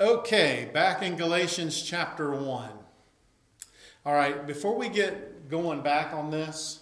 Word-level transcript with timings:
Okay, 0.00 0.70
back 0.72 1.02
in 1.02 1.14
Galatians 1.14 1.82
chapter 1.82 2.30
1. 2.30 2.70
All 4.06 4.14
right, 4.14 4.46
before 4.46 4.74
we 4.74 4.88
get 4.88 5.50
going 5.50 5.82
back 5.82 6.14
on 6.14 6.30
this, 6.30 6.80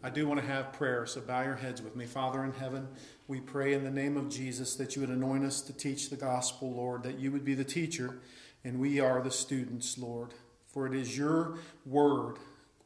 I 0.00 0.10
do 0.10 0.28
want 0.28 0.40
to 0.40 0.46
have 0.46 0.72
prayer, 0.72 1.06
so 1.06 1.20
bow 1.20 1.42
your 1.42 1.56
heads 1.56 1.82
with 1.82 1.96
me. 1.96 2.06
Father 2.06 2.44
in 2.44 2.52
heaven, 2.52 2.86
we 3.26 3.40
pray 3.40 3.72
in 3.72 3.82
the 3.82 3.90
name 3.90 4.16
of 4.16 4.28
Jesus 4.28 4.76
that 4.76 4.94
you 4.94 5.00
would 5.00 5.10
anoint 5.10 5.44
us 5.44 5.60
to 5.62 5.72
teach 5.72 6.08
the 6.08 6.14
gospel, 6.14 6.72
Lord, 6.72 7.02
that 7.02 7.18
you 7.18 7.32
would 7.32 7.44
be 7.44 7.54
the 7.54 7.64
teacher 7.64 8.20
and 8.62 8.78
we 8.78 9.00
are 9.00 9.20
the 9.20 9.32
students, 9.32 9.98
Lord. 9.98 10.32
For 10.68 10.86
it 10.86 10.94
is 10.94 11.18
your 11.18 11.58
word 11.84 12.36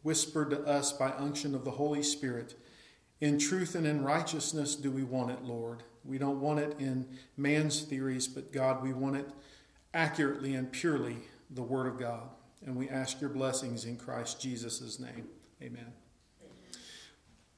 whispered 0.00 0.48
to 0.52 0.62
us 0.62 0.90
by 0.90 1.10
unction 1.10 1.54
of 1.54 1.66
the 1.66 1.72
Holy 1.72 2.02
Spirit. 2.02 2.54
In 3.20 3.38
truth 3.38 3.74
and 3.74 3.86
in 3.86 4.04
righteousness 4.04 4.74
do 4.74 4.90
we 4.90 5.02
want 5.02 5.32
it, 5.32 5.44
Lord. 5.44 5.82
We 6.04 6.18
don't 6.18 6.40
want 6.40 6.60
it 6.60 6.76
in 6.78 7.06
man's 7.36 7.82
theories, 7.82 8.26
but 8.26 8.52
God, 8.52 8.82
we 8.82 8.92
want 8.92 9.16
it 9.16 9.28
accurately 9.92 10.54
and 10.54 10.70
purely 10.70 11.18
the 11.50 11.62
Word 11.62 11.86
of 11.86 11.98
God. 11.98 12.28
And 12.64 12.76
we 12.76 12.88
ask 12.88 13.20
your 13.20 13.30
blessings 13.30 13.84
in 13.84 13.96
Christ 13.96 14.40
Jesus' 14.40 14.98
name. 14.98 15.26
Amen. 15.62 15.92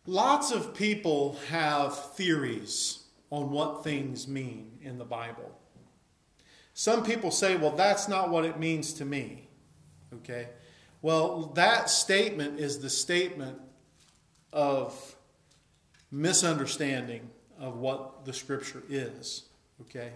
Lots 0.06 0.50
of 0.50 0.74
people 0.74 1.36
have 1.48 1.96
theories 2.14 3.04
on 3.30 3.50
what 3.50 3.84
things 3.84 4.26
mean 4.26 4.78
in 4.82 4.98
the 4.98 5.04
Bible. 5.04 5.58
Some 6.74 7.04
people 7.04 7.30
say, 7.30 7.56
well, 7.56 7.70
that's 7.70 8.08
not 8.08 8.30
what 8.30 8.44
it 8.44 8.58
means 8.58 8.92
to 8.94 9.04
me. 9.04 9.48
Okay? 10.14 10.48
Well, 11.02 11.52
that 11.54 11.90
statement 11.90 12.58
is 12.58 12.80
the 12.80 12.90
statement 12.90 13.58
of 14.52 15.16
misunderstanding 16.10 17.30
of 17.62 17.78
what 17.78 18.26
the 18.26 18.32
Scripture 18.34 18.82
is. 18.90 19.44
Okay? 19.80 20.10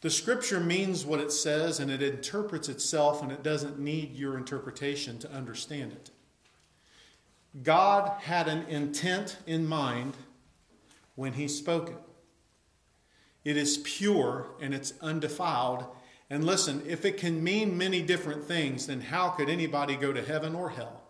The 0.00 0.10
scripture 0.10 0.60
means 0.60 1.04
what 1.04 1.18
it 1.18 1.32
says 1.32 1.80
and 1.80 1.90
it 1.90 2.02
interprets 2.02 2.68
itself 2.68 3.20
and 3.22 3.32
it 3.32 3.42
doesn't 3.42 3.80
need 3.80 4.14
your 4.14 4.36
interpretation 4.38 5.18
to 5.18 5.32
understand 5.32 5.92
it. 5.92 6.10
God 7.64 8.12
had 8.22 8.46
an 8.46 8.64
intent 8.68 9.38
in 9.46 9.66
mind 9.66 10.16
when 11.16 11.32
he 11.32 11.48
spoke 11.48 11.90
it. 11.90 11.98
It 13.44 13.56
is 13.56 13.78
pure 13.78 14.50
and 14.60 14.72
it's 14.72 14.92
undefiled. 15.00 15.86
And 16.30 16.44
listen, 16.44 16.82
if 16.86 17.04
it 17.04 17.16
can 17.16 17.42
mean 17.42 17.76
many 17.76 18.00
different 18.02 18.44
things, 18.44 18.86
then 18.86 19.00
how 19.00 19.30
could 19.30 19.48
anybody 19.48 19.96
go 19.96 20.12
to 20.12 20.22
heaven 20.22 20.54
or 20.54 20.70
hell? 20.70 21.02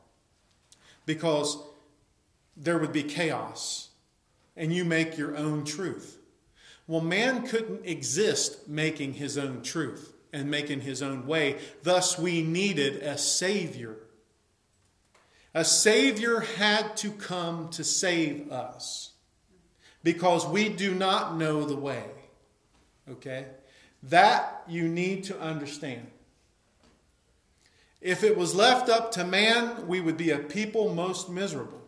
Because 1.04 1.58
there 2.56 2.78
would 2.78 2.92
be 2.92 3.02
chaos 3.02 3.88
and 4.58 4.72
you 4.74 4.84
make 4.84 5.16
your 5.16 5.36
own 5.36 5.64
truth. 5.64 6.18
Well, 6.86 7.00
man 7.00 7.46
couldn't 7.46 7.86
exist 7.86 8.68
making 8.68 9.14
his 9.14 9.38
own 9.38 9.62
truth 9.62 10.12
and 10.32 10.50
making 10.50 10.80
his 10.80 11.02
own 11.02 11.26
way. 11.26 11.58
Thus, 11.82 12.18
we 12.18 12.42
needed 12.42 13.02
a 13.02 13.16
Savior. 13.16 13.96
A 15.54 15.64
Savior 15.64 16.40
had 16.40 16.96
to 16.98 17.10
come 17.10 17.68
to 17.70 17.84
save 17.84 18.50
us 18.50 19.12
because 20.02 20.46
we 20.46 20.68
do 20.68 20.94
not 20.94 21.36
know 21.36 21.64
the 21.64 21.76
way. 21.76 22.04
Okay? 23.10 23.46
That 24.02 24.62
you 24.68 24.88
need 24.88 25.24
to 25.24 25.40
understand. 25.40 26.06
If 28.00 28.22
it 28.22 28.36
was 28.36 28.54
left 28.54 28.88
up 28.88 29.10
to 29.12 29.24
man, 29.24 29.86
we 29.88 30.00
would 30.00 30.16
be 30.16 30.30
a 30.30 30.38
people 30.38 30.94
most 30.94 31.28
miserable. 31.28 31.82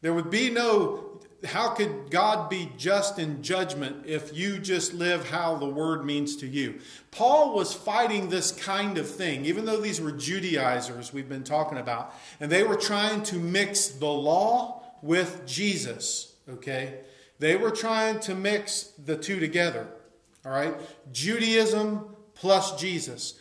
There 0.00 0.14
would 0.14 0.30
be 0.30 0.50
no 0.50 1.08
how 1.44 1.70
could 1.70 2.10
God 2.10 2.50
be 2.50 2.72
just 2.76 3.18
in 3.18 3.42
judgment 3.42 4.06
if 4.06 4.36
you 4.36 4.58
just 4.58 4.92
live 4.92 5.30
how 5.30 5.54
the 5.54 5.68
word 5.68 6.04
means 6.04 6.36
to 6.36 6.46
you? 6.46 6.80
Paul 7.10 7.54
was 7.54 7.72
fighting 7.72 8.28
this 8.28 8.50
kind 8.50 8.98
of 8.98 9.08
thing, 9.08 9.44
even 9.44 9.64
though 9.64 9.80
these 9.80 10.00
were 10.00 10.10
Judaizers 10.10 11.12
we've 11.12 11.28
been 11.28 11.44
talking 11.44 11.78
about, 11.78 12.12
and 12.40 12.50
they 12.50 12.64
were 12.64 12.76
trying 12.76 13.22
to 13.24 13.36
mix 13.36 13.86
the 13.88 14.06
law 14.06 14.82
with 15.00 15.46
Jesus, 15.46 16.34
okay? 16.48 17.00
They 17.38 17.56
were 17.56 17.70
trying 17.70 18.18
to 18.20 18.34
mix 18.34 18.92
the 19.04 19.16
two 19.16 19.38
together, 19.38 19.86
all 20.44 20.50
right? 20.50 20.74
Judaism 21.12 22.16
plus 22.34 22.80
Jesus. 22.80 23.38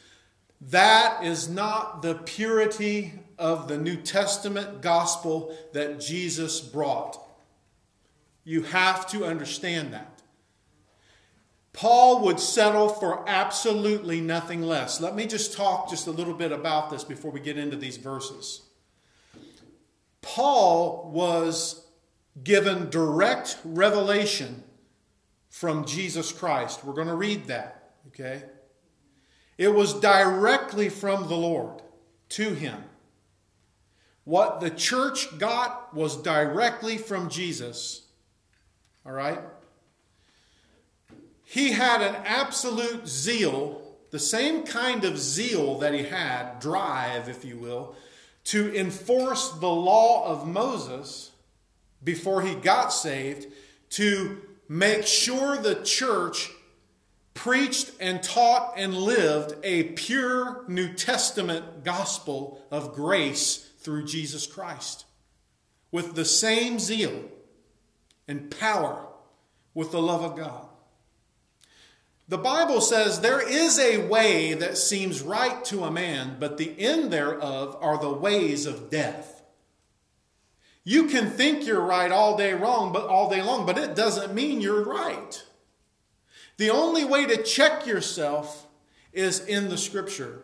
That 0.60 1.24
is 1.24 1.48
not 1.48 2.02
the 2.02 2.16
purity 2.16 3.14
of 3.38 3.68
the 3.68 3.78
New 3.78 3.98
Testament 3.98 4.82
gospel 4.82 5.56
that 5.74 6.00
Jesus 6.00 6.60
brought. 6.60 7.24
You 8.44 8.64
have 8.64 9.08
to 9.12 9.26
understand 9.26 9.94
that. 9.94 10.22
Paul 11.74 12.22
would 12.24 12.40
settle 12.40 12.90
for 12.90 13.24
absolutely 13.30 14.20
nothing 14.20 14.64
less. 14.64 15.00
Let 15.00 15.16
me 15.16 15.28
just 15.28 15.54
talk 15.54 15.92
just 15.92 16.08
a 16.08 16.12
little 16.12 16.34
bit 16.34 16.52
about 16.52 16.90
this 16.90 17.04
before 17.04 17.30
we 17.30 17.40
get 17.40 17.58
into 17.58 17.78
these 17.78 17.98
verses. 17.98 18.64
Paul 20.24 21.12
was 21.14 21.86
given 22.44 22.90
direct 22.90 23.60
revelation 23.64 24.64
from 25.50 25.86
Jesus 25.86 26.32
Christ. 26.32 26.84
We're 26.84 26.94
going 26.94 27.08
to 27.08 27.16
read 27.16 27.46
that, 27.46 27.92
okay? 28.08 28.44
It 29.58 29.74
was 29.74 30.00
directly 30.00 30.90
from 30.90 31.28
the 31.28 31.36
Lord 31.36 31.82
to 32.30 32.54
him. 32.54 32.84
What 34.24 34.60
the 34.60 34.70
church 34.70 35.38
got 35.38 35.94
was 35.94 36.22
directly 36.22 36.98
from 36.98 37.30
Jesus. 37.30 38.04
All 39.06 39.14
right? 39.14 39.40
He 41.44 41.72
had 41.72 42.02
an 42.02 42.16
absolute 42.26 43.08
zeal, 43.08 43.82
the 44.12 44.20
same 44.20 44.64
kind 44.64 45.06
of 45.06 45.18
zeal 45.18 45.80
that 45.80 45.94
he 45.94 46.04
had, 46.04 46.60
drive, 46.60 47.30
if 47.30 47.46
you 47.46 47.58
will, 47.58 47.96
to 48.46 48.76
enforce 48.78 49.50
the 49.52 49.70
law 49.70 50.26
of 50.26 50.46
Moses 50.46 51.32
before 52.04 52.42
he 52.42 52.54
got 52.54 52.90
saved, 52.90 53.48
to 53.92 54.42
make 54.68 55.08
sure 55.08 55.58
the 55.58 55.76
church 55.84 56.52
preached 57.38 57.92
and 58.00 58.24
taught 58.24 58.74
and 58.78 58.98
lived 58.98 59.56
a 59.64 59.84
pure 59.84 60.66
New 60.68 60.92
Testament 60.94 61.84
gospel 61.84 62.66
of 62.72 62.96
grace 62.96 63.70
through 63.78 64.06
Jesus 64.06 64.48
Christ 64.48 65.06
with 65.92 66.16
the 66.16 66.26
same 66.26 66.80
zeal 66.80 67.26
and 68.28 68.50
power 68.60 69.06
with 69.76 69.92
the 69.92 70.02
love 70.02 70.24
of 70.24 70.36
God. 70.36 70.66
The 72.28 72.40
Bible 72.40 72.82
says 72.82 73.22
there 73.22 73.48
is 73.48 73.78
a 73.78 74.06
way 74.08 74.56
that 74.56 74.78
seems 74.78 75.22
right 75.22 75.64
to 75.66 75.84
a 75.84 75.92
man, 75.92 76.38
but 76.40 76.58
the 76.58 76.74
end 76.80 77.14
thereof 77.14 77.78
are 77.80 78.00
the 78.00 78.12
ways 78.12 78.66
of 78.66 78.90
death. 78.90 79.44
You 80.84 81.06
can 81.06 81.30
think 81.30 81.68
you're 81.68 81.80
right 81.80 82.12
all 82.12 82.36
day 82.36 82.54
wrong, 82.54 82.92
but 82.92 83.08
all 83.08 83.30
day 83.30 83.44
long, 83.44 83.68
but 83.68 83.78
it 83.78 83.96
doesn't 83.96 84.34
mean 84.34 84.60
you're 84.60 84.84
right. 84.84 85.44
The 86.58 86.72
only 86.72 87.06
way 87.06 87.26
to 87.26 87.42
check 87.44 87.86
yourself 87.86 88.68
is 89.14 89.46
in 89.46 89.70
the 89.70 89.78
scripture. 89.78 90.44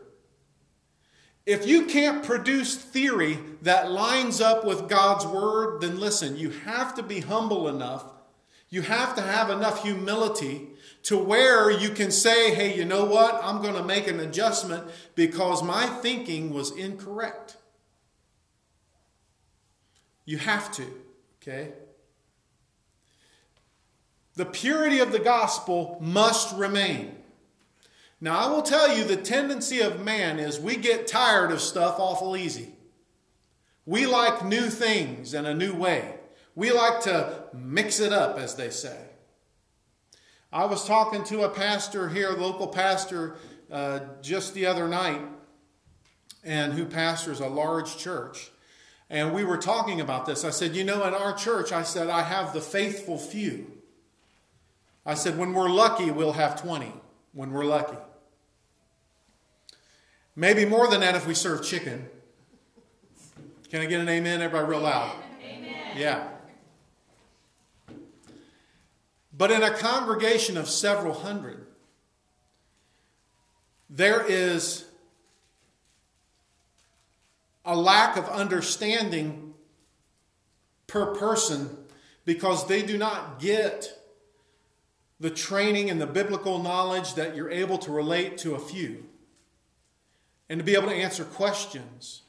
If 1.45 1.67
you 1.67 1.85
can't 1.87 2.23
produce 2.23 2.75
theory 2.75 3.39
that 3.63 3.91
lines 3.91 4.39
up 4.39 4.63
with 4.63 4.87
God's 4.87 5.25
word, 5.25 5.81
then 5.81 5.99
listen, 5.99 6.37
you 6.37 6.51
have 6.51 6.95
to 6.95 7.03
be 7.03 7.19
humble 7.19 7.67
enough. 7.67 8.05
You 8.69 8.81
have 8.81 9.15
to 9.15 9.21
have 9.21 9.49
enough 9.49 9.83
humility 9.83 10.69
to 11.03 11.17
where 11.17 11.69
you 11.69 11.89
can 11.89 12.11
say, 12.11 12.55
hey, 12.55 12.75
you 12.75 12.85
know 12.85 13.05
what? 13.05 13.39
I'm 13.43 13.61
going 13.61 13.75
to 13.75 13.83
make 13.83 14.07
an 14.07 14.19
adjustment 14.19 14.85
because 15.15 15.61
my 15.61 15.85
thinking 15.85 16.53
was 16.53 16.71
incorrect. 16.71 17.57
You 20.25 20.37
have 20.37 20.71
to, 20.73 20.85
okay? 21.41 21.73
The 24.35 24.45
purity 24.45 24.99
of 24.99 25.11
the 25.11 25.19
gospel 25.19 25.97
must 26.01 26.55
remain. 26.55 27.15
Now, 28.19 28.39
I 28.39 28.49
will 28.49 28.61
tell 28.61 28.97
you 28.97 29.03
the 29.03 29.17
tendency 29.17 29.81
of 29.81 30.03
man 30.03 30.39
is 30.39 30.59
we 30.59 30.75
get 30.75 31.07
tired 31.07 31.51
of 31.51 31.61
stuff 31.61 31.95
awful 31.99 32.37
easy. 32.37 32.73
We 33.85 34.05
like 34.05 34.45
new 34.45 34.69
things 34.69 35.33
and 35.33 35.45
a 35.45 35.53
new 35.53 35.75
way. 35.75 36.15
We 36.55 36.71
like 36.71 37.01
to 37.01 37.43
mix 37.53 37.99
it 37.99 38.13
up, 38.13 38.37
as 38.37 38.55
they 38.55 38.69
say. 38.69 38.97
I 40.51 40.65
was 40.65 40.85
talking 40.85 41.23
to 41.25 41.43
a 41.43 41.49
pastor 41.49 42.07
here, 42.09 42.31
local 42.31 42.67
pastor, 42.67 43.35
uh, 43.71 43.99
just 44.21 44.53
the 44.53 44.67
other 44.67 44.87
night, 44.87 45.21
and 46.43 46.73
who 46.73 46.85
pastors 46.85 47.39
a 47.39 47.47
large 47.47 47.97
church. 47.97 48.51
And 49.09 49.33
we 49.33 49.43
were 49.43 49.57
talking 49.57 49.99
about 49.99 50.25
this. 50.25 50.45
I 50.45 50.51
said, 50.51 50.75
You 50.75 50.83
know, 50.83 51.05
in 51.05 51.13
our 51.13 51.35
church, 51.35 51.71
I 51.71 51.83
said, 51.83 52.09
I 52.09 52.21
have 52.21 52.53
the 52.53 52.61
faithful 52.61 53.17
few. 53.17 53.82
I 55.05 55.13
said, 55.15 55.37
When 55.37 55.53
we're 55.53 55.69
lucky, 55.69 56.11
we'll 56.11 56.33
have 56.33 56.61
20. 56.61 56.91
When 57.33 57.51
we're 57.51 57.65
lucky. 57.65 57.97
Maybe 60.35 60.65
more 60.65 60.87
than 60.87 61.01
that 61.01 61.15
if 61.15 61.27
we 61.27 61.33
serve 61.33 61.63
chicken. 61.63 62.07
Can 63.69 63.81
I 63.81 63.85
get 63.85 63.99
an 63.99 64.09
amen? 64.09 64.41
Everybody, 64.41 64.69
real 64.69 64.81
loud. 64.81 65.15
Amen. 65.43 65.97
Yeah. 65.97 66.27
But 69.35 69.51
in 69.51 69.63
a 69.63 69.71
congregation 69.71 70.57
of 70.57 70.69
several 70.69 71.13
hundred, 71.13 71.65
there 73.89 74.23
is 74.25 74.85
a 77.65 77.75
lack 77.75 78.17
of 78.17 78.27
understanding 78.29 79.53
per 80.87 81.15
person 81.15 81.77
because 82.25 82.67
they 82.67 82.83
do 82.83 82.97
not 82.97 83.39
get 83.39 84.02
the 85.23 85.29
training 85.29 85.89
and 85.89 86.01
the 86.01 86.05
biblical 86.05 86.59
knowledge 86.61 87.13
that 87.13 87.33
you're 87.33 87.49
able 87.49 87.77
to 87.77 87.89
relate 87.89 88.37
to 88.37 88.55
a 88.55 88.59
few 88.59 89.05
and 90.49 90.59
to 90.59 90.65
be 90.65 90.75
able 90.75 90.89
to 90.89 90.93
answer 90.93 91.23
questions 91.23 92.23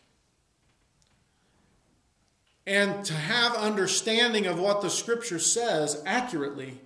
and 2.69 3.05
to 3.05 3.12
have 3.12 3.52
understanding 3.56 4.46
of 4.46 4.61
what 4.61 4.81
the 4.81 4.88
scripture 4.88 5.41
says 5.41 6.05
accurately 6.06 6.81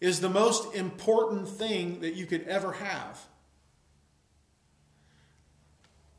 is 0.00 0.20
the 0.20 0.28
most 0.28 0.76
important 0.76 1.48
thing 1.48 2.02
that 2.02 2.14
you 2.14 2.24
could 2.24 2.46
ever 2.46 2.74
have. 2.74 3.18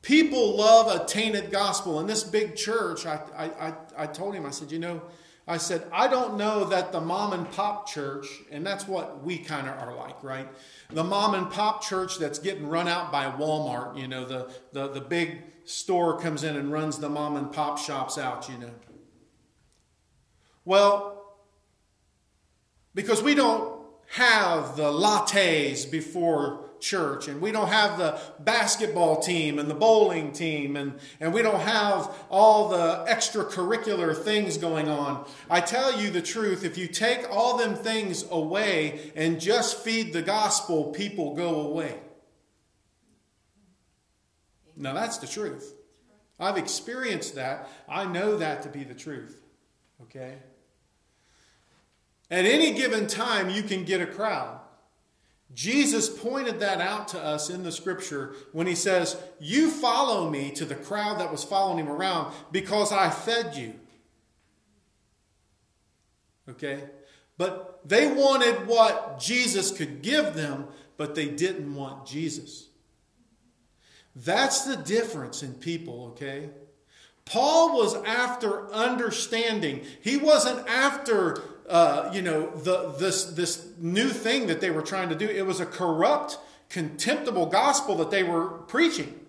People 0.02 0.58
love 0.58 1.02
a 1.02 1.06
tainted 1.06 1.50
gospel. 1.50 2.02
In 2.02 2.08
this 2.08 2.26
big 2.26 2.58
church, 2.58 3.06
I, 3.06 3.22
I, 3.38 3.74
I, 3.98 4.06
told 4.06 4.36
him, 4.36 4.46
I 4.46 4.50
said, 4.50 4.70
you 4.70 4.80
know, 4.80 5.02
I 5.50 5.58
said, 5.58 5.88
I 5.92 6.08
don't 6.08 6.38
know 6.38 6.66
that 6.66 6.92
the 6.92 7.02
mom 7.02 7.34
and 7.34 7.50
pop 7.52 7.88
church, 7.90 8.28
and 8.52 8.64
that's 8.64 8.88
what 8.88 9.24
we 9.24 9.40
kind 9.40 9.68
of 9.68 9.76
are 9.80 9.96
like, 9.96 10.24
right? 10.24 10.48
The 10.92 11.04
mom 11.04 11.34
and 11.34 11.50
pop 11.50 11.84
church 11.84 12.20
that's 12.20 12.38
getting 12.38 12.70
run 12.70 12.88
out 12.88 13.12
by 13.12 13.26
Walmart, 13.32 13.98
you 13.98 14.08
know, 14.08 14.26
the, 14.26 14.54
the, 14.74 14.90
the 14.90 15.02
big 15.02 15.42
store 15.66 16.20
comes 16.20 16.44
in 16.44 16.56
and 16.56 16.72
runs 16.72 17.00
the 17.00 17.10
mom 17.10 17.36
and 17.36 17.52
pop 17.52 17.80
shops 17.80 18.20
out, 18.20 18.48
you 18.48 18.60
know. 18.60 18.70
Well, 20.66 21.36
because 22.94 23.24
we 23.24 23.34
don't 23.34 23.82
have 24.12 24.76
the 24.76 24.92
lattes 24.92 25.90
before 25.90 26.69
church 26.80 27.28
and 27.28 27.42
we 27.42 27.52
don't 27.52 27.68
have 27.68 27.98
the 27.98 28.20
basketball 28.40 29.22
team 29.22 29.60
and 29.60 29.70
the 29.70 29.76
bowling 29.76 30.32
team 30.32 30.76
and, 30.76 31.00
and 31.20 31.34
we 31.34 31.42
don't 31.42 31.62
have 31.62 32.14
all 32.30 32.70
the 32.70 33.06
extracurricular 33.08 34.16
things 34.16 34.58
going 34.58 34.88
on. 34.88 35.28
I 35.50 35.62
tell 35.62 36.00
you 36.00 36.10
the 36.10 36.22
truth, 36.22 36.64
if 36.64 36.78
you 36.78 36.88
take 36.88 37.30
all 37.30 37.58
them 37.58 37.76
things 37.76 38.26
away 38.30 39.12
and 39.16 39.40
just 39.40 39.80
feed 39.80 40.14
the 40.14 40.22
gospel, 40.22 40.86
people 40.92 41.36
go 41.36 41.62
away. 41.62 42.00
Now 44.76 44.94
that's 44.94 45.18
the 45.18 45.28
truth. 45.28 45.76
I've 46.40 46.58
experienced 46.58 47.36
that. 47.36 47.70
I 47.88 48.06
know 48.06 48.38
that 48.38 48.62
to 48.64 48.70
be 48.70 48.84
the 48.84 48.94
truth. 48.94 49.42
Okay? 50.04 50.38
At 52.32 52.46
any 52.46 52.74
given 52.74 53.08
time, 53.08 53.50
you 53.50 53.64
can 53.64 53.84
get 53.84 54.02
a 54.02 54.06
crowd. 54.06 54.59
Jesus 55.54 56.10
pointed 56.10 56.60
that 56.60 56.80
out 56.80 57.08
to 57.10 57.20
us 57.20 57.50
in 57.50 57.64
the 57.64 57.72
scripture 57.72 58.36
when 58.52 58.68
he 58.68 58.76
says, 58.76 59.18
You 59.40 59.70
follow 59.70 60.30
me 60.30 60.52
to 60.52 60.66
the 60.66 60.76
crowd 60.76 61.20
that 61.20 61.32
was 61.32 61.44
following 61.44 61.80
him 61.80 61.90
around 61.90 62.34
because 62.52 62.92
I 62.92 63.10
fed 63.10 63.56
you. 63.56 63.74
Okay? 66.50 66.84
But 67.38 67.82
they 67.86 68.12
wanted 68.12 68.68
what 68.68 69.20
Jesus 69.20 69.72
could 69.72 70.02
give 70.02 70.34
them, 70.34 70.68
but 70.98 71.16
they 71.16 71.28
didn't 71.30 71.74
want 71.74 72.06
Jesus. 72.06 72.68
That's 74.16 74.66
the 74.66 74.76
difference 74.76 75.42
in 75.42 75.54
people, 75.54 76.08
okay? 76.12 76.50
Paul 77.26 77.78
was 77.78 77.96
after 78.04 78.72
understanding. 78.74 79.86
He 80.02 80.18
wasn't 80.18 80.68
after 80.68 81.42
uh, 81.70 82.10
you 82.12 82.22
know, 82.22 82.50
the, 82.50 82.92
this, 82.98 83.26
this 83.26 83.68
new 83.78 84.10
thing 84.10 84.48
that 84.48 84.60
they 84.60 84.72
were 84.72 84.82
trying 84.82 85.10
to 85.10 85.16
do. 85.16 85.28
It 85.28 85.46
was 85.46 85.60
a 85.60 85.66
corrupt, 85.66 86.40
contemptible 86.70 87.46
gospel 87.46 87.96
that 87.98 88.12
they 88.12 88.24
were 88.24 88.48
preaching. 88.48 89.20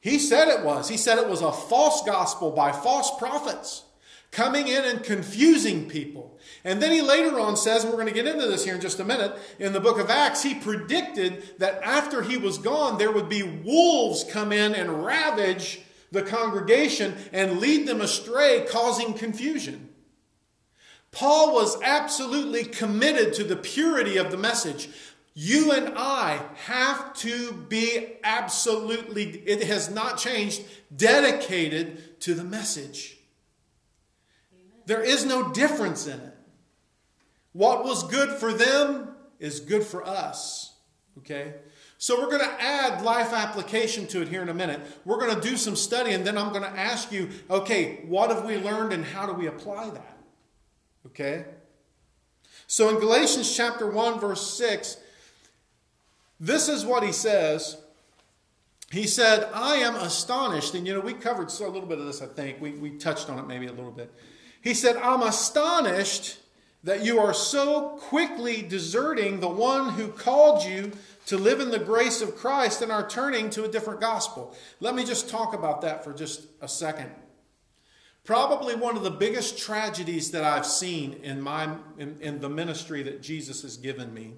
He 0.00 0.18
said 0.18 0.48
it 0.48 0.64
was. 0.64 0.88
He 0.88 0.96
said 0.96 1.18
it 1.18 1.28
was 1.28 1.40
a 1.40 1.52
false 1.52 2.02
gospel 2.04 2.50
by 2.50 2.72
false 2.72 3.16
prophets 3.18 3.84
coming 4.32 4.66
in 4.66 4.84
and 4.84 5.02
confusing 5.02 5.88
people. 5.88 6.38
And 6.64 6.82
then 6.82 6.90
he 6.90 7.02
later 7.02 7.38
on 7.38 7.56
says, 7.56 7.84
and 7.84 7.92
we're 7.92 8.00
going 8.00 8.12
to 8.12 8.14
get 8.14 8.26
into 8.26 8.46
this 8.46 8.64
here 8.64 8.74
in 8.74 8.80
just 8.80 8.98
a 8.98 9.04
minute, 9.04 9.36
in 9.58 9.72
the 9.72 9.80
book 9.80 9.98
of 9.98 10.10
Acts, 10.10 10.42
he 10.42 10.54
predicted 10.54 11.58
that 11.58 11.80
after 11.82 12.22
he 12.22 12.36
was 12.36 12.58
gone, 12.58 12.98
there 12.98 13.12
would 13.12 13.28
be 13.28 13.42
wolves 13.42 14.24
come 14.24 14.52
in 14.52 14.74
and 14.74 15.04
ravage 15.04 15.80
the 16.10 16.22
congregation 16.22 17.14
and 17.32 17.60
lead 17.60 17.86
them 17.86 18.00
astray, 18.00 18.66
causing 18.68 19.14
confusion. 19.14 19.90
Paul 21.12 21.54
was 21.54 21.80
absolutely 21.82 22.64
committed 22.64 23.34
to 23.34 23.44
the 23.44 23.56
purity 23.56 24.16
of 24.16 24.30
the 24.30 24.38
message. 24.38 24.88
You 25.34 25.72
and 25.72 25.92
I 25.96 26.42
have 26.64 27.14
to 27.18 27.52
be 27.52 28.16
absolutely, 28.24 29.24
it 29.46 29.62
has 29.64 29.90
not 29.90 30.18
changed, 30.18 30.62
dedicated 30.94 32.20
to 32.20 32.34
the 32.34 32.44
message. 32.44 33.18
There 34.86 35.02
is 35.02 35.24
no 35.24 35.52
difference 35.52 36.06
in 36.06 36.18
it. 36.18 36.34
What 37.52 37.84
was 37.84 38.02
good 38.04 38.30
for 38.30 38.52
them 38.52 39.14
is 39.38 39.60
good 39.60 39.84
for 39.84 40.06
us. 40.06 40.74
Okay? 41.18 41.54
So 41.98 42.18
we're 42.18 42.30
going 42.30 42.48
to 42.48 42.62
add 42.62 43.02
life 43.02 43.32
application 43.32 44.06
to 44.08 44.22
it 44.22 44.28
here 44.28 44.42
in 44.42 44.48
a 44.48 44.54
minute. 44.54 44.80
We're 45.04 45.18
going 45.18 45.34
to 45.34 45.40
do 45.40 45.56
some 45.56 45.76
study 45.76 46.12
and 46.12 46.26
then 46.26 46.36
I'm 46.36 46.50
going 46.50 46.64
to 46.64 46.78
ask 46.78 47.12
you, 47.12 47.28
okay, 47.50 48.00
what 48.06 48.30
have 48.30 48.44
we 48.44 48.56
learned 48.56 48.92
and 48.92 49.04
how 49.04 49.26
do 49.26 49.34
we 49.34 49.46
apply 49.46 49.90
that? 49.90 50.11
Okay? 51.06 51.44
So 52.66 52.88
in 52.88 52.98
Galatians 52.98 53.54
chapter 53.54 53.86
1, 53.86 54.20
verse 54.20 54.46
6, 54.56 54.96
this 56.40 56.68
is 56.68 56.84
what 56.84 57.02
he 57.02 57.12
says. 57.12 57.76
He 58.90 59.06
said, 59.06 59.48
I 59.54 59.76
am 59.76 59.94
astonished. 59.94 60.74
And 60.74 60.86
you 60.86 60.94
know, 60.94 61.00
we 61.00 61.14
covered 61.14 61.50
so 61.50 61.66
a 61.66 61.70
little 61.70 61.88
bit 61.88 61.98
of 61.98 62.06
this, 62.06 62.20
I 62.20 62.26
think. 62.26 62.60
We, 62.60 62.72
we 62.72 62.90
touched 62.90 63.30
on 63.30 63.38
it 63.38 63.46
maybe 63.46 63.66
a 63.66 63.72
little 63.72 63.90
bit. 63.90 64.12
He 64.60 64.74
said, 64.74 64.96
I'm 64.96 65.22
astonished 65.22 66.38
that 66.84 67.04
you 67.04 67.20
are 67.20 67.32
so 67.32 67.96
quickly 68.00 68.62
deserting 68.62 69.40
the 69.40 69.48
one 69.48 69.90
who 69.90 70.08
called 70.08 70.64
you 70.64 70.92
to 71.26 71.36
live 71.38 71.60
in 71.60 71.70
the 71.70 71.78
grace 71.78 72.20
of 72.20 72.36
Christ 72.36 72.82
and 72.82 72.90
are 72.90 73.08
turning 73.08 73.50
to 73.50 73.64
a 73.64 73.68
different 73.68 74.00
gospel. 74.00 74.54
Let 74.80 74.94
me 74.94 75.04
just 75.04 75.28
talk 75.28 75.54
about 75.54 75.82
that 75.82 76.02
for 76.02 76.12
just 76.12 76.46
a 76.60 76.68
second. 76.68 77.10
Probably 78.24 78.76
one 78.76 78.96
of 78.96 79.02
the 79.02 79.10
biggest 79.10 79.58
tragedies 79.58 80.30
that 80.30 80.44
I've 80.44 80.66
seen 80.66 81.14
in, 81.24 81.40
my, 81.40 81.74
in, 81.98 82.18
in 82.20 82.40
the 82.40 82.48
ministry 82.48 83.02
that 83.02 83.20
Jesus 83.20 83.62
has 83.62 83.76
given 83.76 84.14
me 84.14 84.34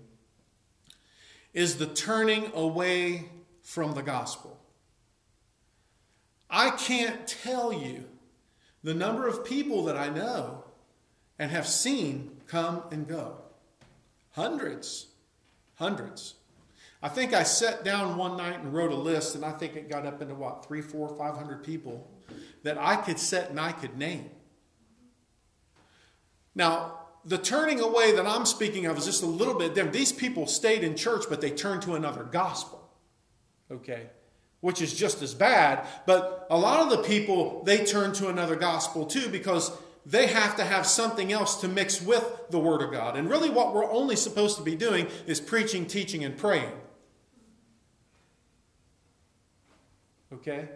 is 1.52 1.76
the 1.76 1.86
turning 1.86 2.50
away 2.54 3.28
from 3.62 3.94
the 3.94 4.02
gospel. 4.02 4.58
I 6.48 6.70
can't 6.70 7.26
tell 7.26 7.72
you 7.72 8.04
the 8.82 8.94
number 8.94 9.28
of 9.28 9.44
people 9.44 9.84
that 9.84 9.96
I 9.96 10.08
know 10.08 10.64
and 11.38 11.50
have 11.50 11.66
seen 11.66 12.38
come 12.46 12.84
and 12.90 13.06
go. 13.06 13.36
Hundreds. 14.30 15.08
Hundreds. 15.74 16.34
I 17.02 17.08
think 17.10 17.34
I 17.34 17.42
sat 17.42 17.84
down 17.84 18.16
one 18.16 18.38
night 18.38 18.60
and 18.60 18.72
wrote 18.72 18.92
a 18.92 18.96
list, 18.96 19.34
and 19.34 19.44
I 19.44 19.52
think 19.52 19.76
it 19.76 19.90
got 19.90 20.06
up 20.06 20.22
into 20.22 20.34
what, 20.34 20.64
three, 20.64 20.80
four, 20.80 21.14
five 21.18 21.36
hundred 21.36 21.62
people 21.62 22.10
that 22.62 22.78
I 22.78 22.96
could 22.96 23.18
set 23.18 23.50
and 23.50 23.60
I 23.60 23.72
could 23.72 23.96
name. 23.96 24.30
Now, 26.54 26.98
the 27.24 27.38
turning 27.38 27.80
away 27.80 28.12
that 28.12 28.26
I'm 28.26 28.46
speaking 28.46 28.86
of 28.86 28.98
is 28.98 29.06
just 29.06 29.22
a 29.22 29.26
little 29.26 29.54
bit 29.54 29.74
different. 29.74 29.94
These 29.94 30.12
people 30.12 30.46
stayed 30.46 30.84
in 30.84 30.94
church, 30.94 31.24
but 31.28 31.40
they 31.40 31.50
turned 31.50 31.82
to 31.82 31.94
another 31.94 32.22
gospel. 32.22 32.90
Okay? 33.70 34.08
Which 34.60 34.82
is 34.82 34.94
just 34.94 35.22
as 35.22 35.34
bad. 35.34 35.86
But 36.06 36.46
a 36.50 36.58
lot 36.58 36.80
of 36.80 36.90
the 36.90 37.02
people, 37.02 37.62
they 37.64 37.84
turn 37.84 38.12
to 38.14 38.28
another 38.28 38.56
gospel 38.56 39.06
too 39.06 39.28
because 39.28 39.72
they 40.06 40.26
have 40.26 40.56
to 40.56 40.64
have 40.64 40.86
something 40.86 41.32
else 41.32 41.60
to 41.62 41.68
mix 41.68 42.02
with 42.02 42.24
the 42.50 42.58
Word 42.58 42.82
of 42.82 42.92
God. 42.92 43.16
And 43.16 43.28
really, 43.28 43.48
what 43.48 43.74
we're 43.74 43.90
only 43.90 44.16
supposed 44.16 44.58
to 44.58 44.62
be 44.62 44.76
doing 44.76 45.06
is 45.26 45.40
preaching, 45.40 45.86
teaching, 45.86 46.24
and 46.24 46.36
praying. 46.36 46.72
Okay? 50.32 50.68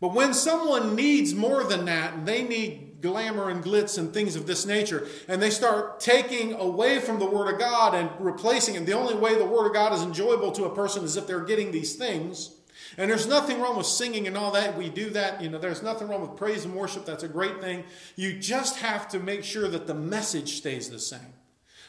But 0.00 0.14
when 0.14 0.32
someone 0.32 0.96
needs 0.96 1.34
more 1.34 1.62
than 1.62 1.84
that, 1.84 2.14
and 2.14 2.26
they 2.26 2.42
need 2.42 3.02
glamour 3.02 3.50
and 3.50 3.62
glitz 3.62 3.98
and 3.98 4.12
things 4.12 4.34
of 4.34 4.46
this 4.46 4.64
nature, 4.64 5.06
and 5.28 5.42
they 5.42 5.50
start 5.50 6.00
taking 6.00 6.54
away 6.54 7.00
from 7.00 7.18
the 7.18 7.26
Word 7.26 7.52
of 7.52 7.60
God 7.60 7.94
and 7.94 8.10
replacing 8.18 8.74
it, 8.74 8.86
the 8.86 8.92
only 8.92 9.14
way 9.14 9.36
the 9.36 9.44
Word 9.44 9.66
of 9.66 9.74
God 9.74 9.92
is 9.92 10.02
enjoyable 10.02 10.52
to 10.52 10.64
a 10.64 10.74
person 10.74 11.04
is 11.04 11.16
if 11.16 11.26
they're 11.26 11.44
getting 11.44 11.70
these 11.70 11.96
things. 11.96 12.56
And 12.96 13.10
there's 13.10 13.26
nothing 13.26 13.60
wrong 13.60 13.76
with 13.76 13.86
singing 13.86 14.26
and 14.26 14.36
all 14.36 14.50
that. 14.52 14.76
We 14.76 14.88
do 14.88 15.10
that. 15.10 15.40
You 15.40 15.48
know, 15.48 15.58
there's 15.58 15.82
nothing 15.82 16.08
wrong 16.08 16.22
with 16.22 16.36
praise 16.36 16.64
and 16.64 16.74
worship. 16.74 17.04
That's 17.04 17.22
a 17.22 17.28
great 17.28 17.60
thing. 17.60 17.84
You 18.16 18.38
just 18.38 18.78
have 18.78 19.08
to 19.08 19.20
make 19.20 19.44
sure 19.44 19.68
that 19.68 19.86
the 19.86 19.94
message 19.94 20.54
stays 20.56 20.90
the 20.90 20.98
same. 20.98 21.34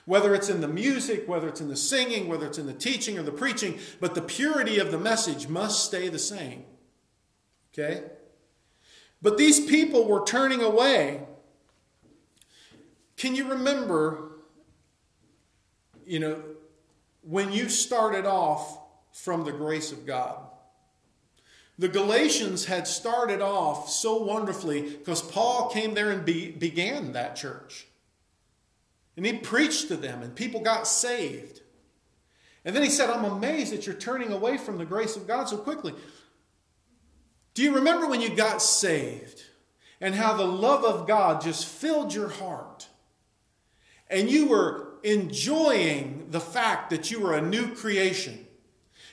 Whether 0.06 0.36
it's 0.36 0.50
in 0.50 0.62
the 0.62 0.68
music, 0.68 1.28
whether 1.28 1.48
it's 1.48 1.62
in 1.62 1.70
the 1.70 1.76
singing, 1.76 2.28
whether 2.28 2.46
it's 2.46 2.58
in 2.58 2.66
the 2.66 2.74
teaching 2.74 3.18
or 3.18 3.24
the 3.24 3.32
preaching, 3.32 3.80
but 4.00 4.16
the 4.16 4.22
purity 4.22 4.80
of 4.80 4.92
the 4.92 4.98
message 4.98 5.48
must 5.48 5.86
stay 5.86 6.08
the 6.10 6.20
same. 6.20 6.66
Okay? 7.74 8.04
But 9.22 9.38
these 9.38 9.60
people 9.60 10.08
were 10.08 10.26
turning 10.26 10.62
away. 10.62 11.22
Can 13.18 13.36
you 13.36 13.50
remember, 13.50 14.32
you 16.06 16.20
know, 16.20 16.42
when 17.22 17.52
you 17.52 17.70
started 17.70 18.26
off 18.26 18.80
from 19.12 19.44
the 19.44 19.52
grace 19.52 19.92
of 19.92 20.06
God. 20.06 20.38
The 21.78 21.88
Galatians 21.88 22.66
had 22.66 22.88
started 22.88 23.42
off 23.42 23.90
so 23.90 24.22
wonderfully 24.24 24.82
because 24.82 25.22
Paul 25.22 25.70
came 25.70 25.94
there 25.94 26.12
and 26.12 26.24
be, 26.24 26.52
began 26.52 27.14
that 27.14 27.36
church. 27.36 27.88
And 29.18 29.26
he 29.26 29.34
preached 29.34 29.90
to 29.90 29.98
them, 29.98 30.22
and 30.22 30.36
people 30.36 30.62
got 30.62 30.88
saved. 30.88 31.62
And 32.64 32.76
then 32.76 32.84
he 32.84 32.90
said, 32.90 33.10
I'm 33.10 33.26
amazed 33.26 33.74
that 33.74 33.86
you're 33.86 33.96
turning 33.96 34.32
away 34.32 34.58
from 34.58 34.78
the 34.78 34.86
grace 34.86 35.16
of 35.16 35.28
God 35.28 35.50
so 35.50 35.58
quickly. 35.58 35.94
Do 37.54 37.64
you 37.64 37.76
remember 37.76 38.08
when 38.08 38.22
you 38.22 38.30
got 38.30 38.62
saved 38.62 39.44
and 40.00 40.16
how 40.16 40.34
the 40.34 40.46
love 40.46 40.84
of 40.84 41.08
God 41.08 41.42
just 41.42 41.66
filled 41.66 42.14
your 42.14 42.30
heart? 42.30 42.88
And 44.10 44.30
you 44.30 44.48
were 44.48 44.94
enjoying 45.04 46.28
the 46.30 46.40
fact 46.40 46.90
that 46.90 47.12
you 47.12 47.20
were 47.20 47.36
a 47.36 47.42
new 47.42 47.74
creation. 47.76 48.46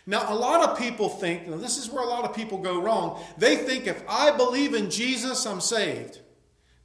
Now, 0.07 0.33
a 0.33 0.35
lot 0.35 0.69
of 0.69 0.79
people 0.79 1.09
think, 1.09 1.47
and 1.47 1.61
this 1.61 1.77
is 1.77 1.91
where 1.91 2.03
a 2.03 2.09
lot 2.09 2.25
of 2.25 2.35
people 2.35 2.59
go 2.59 2.81
wrong, 2.81 3.23
they 3.37 3.57
think 3.57 3.87
if 3.87 4.03
I 4.09 4.31
believe 4.31 4.75
in 4.75 4.91
Jesus, 4.91 5.45
I'm 5.47 5.61
saved. 5.61 6.21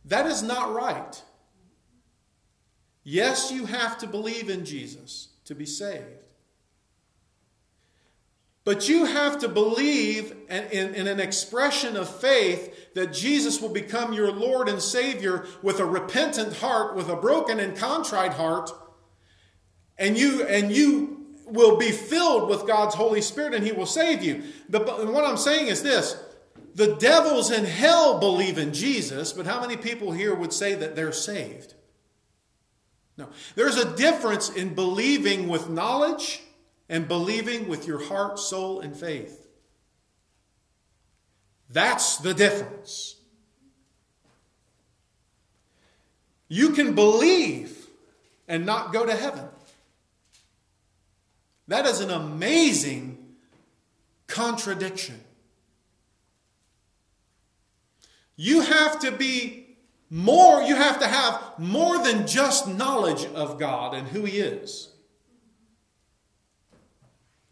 That 0.06 0.26
is 0.26 0.44
not 0.44 0.74
right. 0.74 1.22
Yes, 3.04 3.52
you 3.52 3.66
have 3.66 3.98
to 4.00 4.08
believe 4.08 4.50
in 4.50 4.66
Jesus 4.66 5.30
to 5.46 5.56
be 5.56 5.66
saved. 5.66 6.23
But 8.66 8.88
you 8.88 9.06
have 9.06 9.40
to 9.40 9.50
believe 9.50 10.34
in, 10.50 10.64
in, 10.66 10.96
in, 10.96 11.08
an 11.08 11.20
expression 11.20 11.98
of 11.98 12.08
faith 12.08 12.94
that 12.94 13.12
Jesus 13.12 13.62
will 13.62 13.70
become 13.70 14.14
your 14.14 14.32
Lord 14.32 14.70
and 14.70 14.82
Savior 14.82 15.46
with 15.62 15.80
a 15.80 15.86
repentant 15.86 16.56
heart, 16.58 16.96
with 16.96 17.10
a 17.10 17.16
broken 17.16 17.60
and 17.60 17.76
contrite 17.76 18.34
heart, 18.34 18.72
and 19.98 20.18
you 20.18 20.44
and 20.46 20.72
you 20.72 21.26
will 21.46 21.78
be 21.78 21.92
filled 21.92 22.50
with 22.50 22.66
God's 22.66 22.96
Holy 22.96 23.22
Spirit 23.22 23.54
and 23.54 23.66
He 23.66 23.74
will 23.74 23.86
save 23.86 24.24
you. 24.24 24.44
The, 24.70 24.80
what 24.80 25.26
I'm 25.26 25.38
saying 25.38 25.68
is 25.68 25.84
this 25.84 26.18
the 26.74 26.96
devils 26.96 27.52
in 27.52 27.66
hell 27.66 28.20
believe 28.20 28.58
in 28.58 28.74
Jesus, 28.74 29.34
but 29.34 29.46
how 29.46 29.60
many 29.60 29.76
people 29.76 30.12
here 30.12 30.34
would 30.34 30.54
say 30.54 30.74
that 30.76 30.96
they're 30.96 31.12
saved? 31.12 31.74
No. 33.18 33.28
There's 33.56 33.76
a 33.76 33.96
difference 33.96 34.50
in 34.50 34.74
believing 34.74 35.50
with 35.50 35.70
knowledge 35.70 36.43
and 36.90 37.08
believing 37.08 37.68
with 37.68 37.88
your 37.88 38.04
heart, 38.04 38.40
soul, 38.40 38.80
and 38.82 38.96
faith. 38.96 39.48
That's 41.70 42.18
the 42.18 42.34
difference. 42.34 43.16
You 46.48 46.70
can 46.70 46.94
believe 46.94 47.88
and 48.48 48.66
not 48.66 48.94
go 48.94 49.06
to 49.06 49.16
heaven. 49.16 49.46
That 51.68 51.86
is 51.86 52.00
an 52.00 52.12
amazing 52.12 53.18
contradiction. 54.28 55.20
You 58.36 58.62
have 58.62 59.00
to 59.00 59.12
be 59.12 59.78
more, 60.10 60.62
you 60.62 60.76
have 60.76 61.00
to 61.00 61.08
have 61.08 61.42
more 61.58 61.98
than 62.04 62.28
just 62.28 62.68
knowledge 62.68 63.26
of 63.26 63.58
God 63.58 63.96
and 63.96 64.08
who 64.08 64.26
He 64.26 64.40
is. 64.40 64.93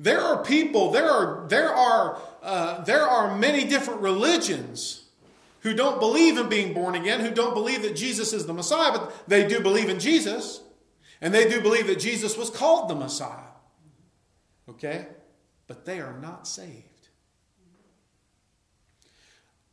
There 0.02 0.20
are 0.20 0.44
people, 0.44 0.92
there 0.92 1.12
are, 1.12 1.46
there 1.48 1.70
are, 1.70 2.20
uh, 2.42 2.84
there 2.86 3.08
are 3.08 3.38
many 3.38 3.66
different 3.66 4.02
religions 4.02 5.04
who 5.60 5.76
don't 5.76 6.00
believe 6.00 6.40
in 6.40 6.50
being 6.50 6.74
born 6.74 6.96
again, 6.96 7.20
who 7.20 7.30
don't 7.30 7.54
believe 7.54 7.84
that 7.84 7.96
Jesus 7.96 8.34
is 8.34 8.48
the 8.48 8.54
Messiah, 8.54 8.98
but 8.98 9.14
they 9.28 9.48
do 9.48 9.62
believe 9.62 9.90
in 9.90 10.00
Jesus. 10.00 10.62
And 11.22 11.32
they 11.32 11.48
do 11.48 11.62
believe 11.62 11.86
that 11.86 12.00
Jesus 12.00 12.36
was 12.36 12.50
called 12.50 12.90
the 12.90 12.96
Messiah. 12.96 13.52
Okay? 14.68 15.06
But 15.68 15.86
they 15.86 16.00
are 16.00 16.18
not 16.20 16.48
saved. 16.48 16.91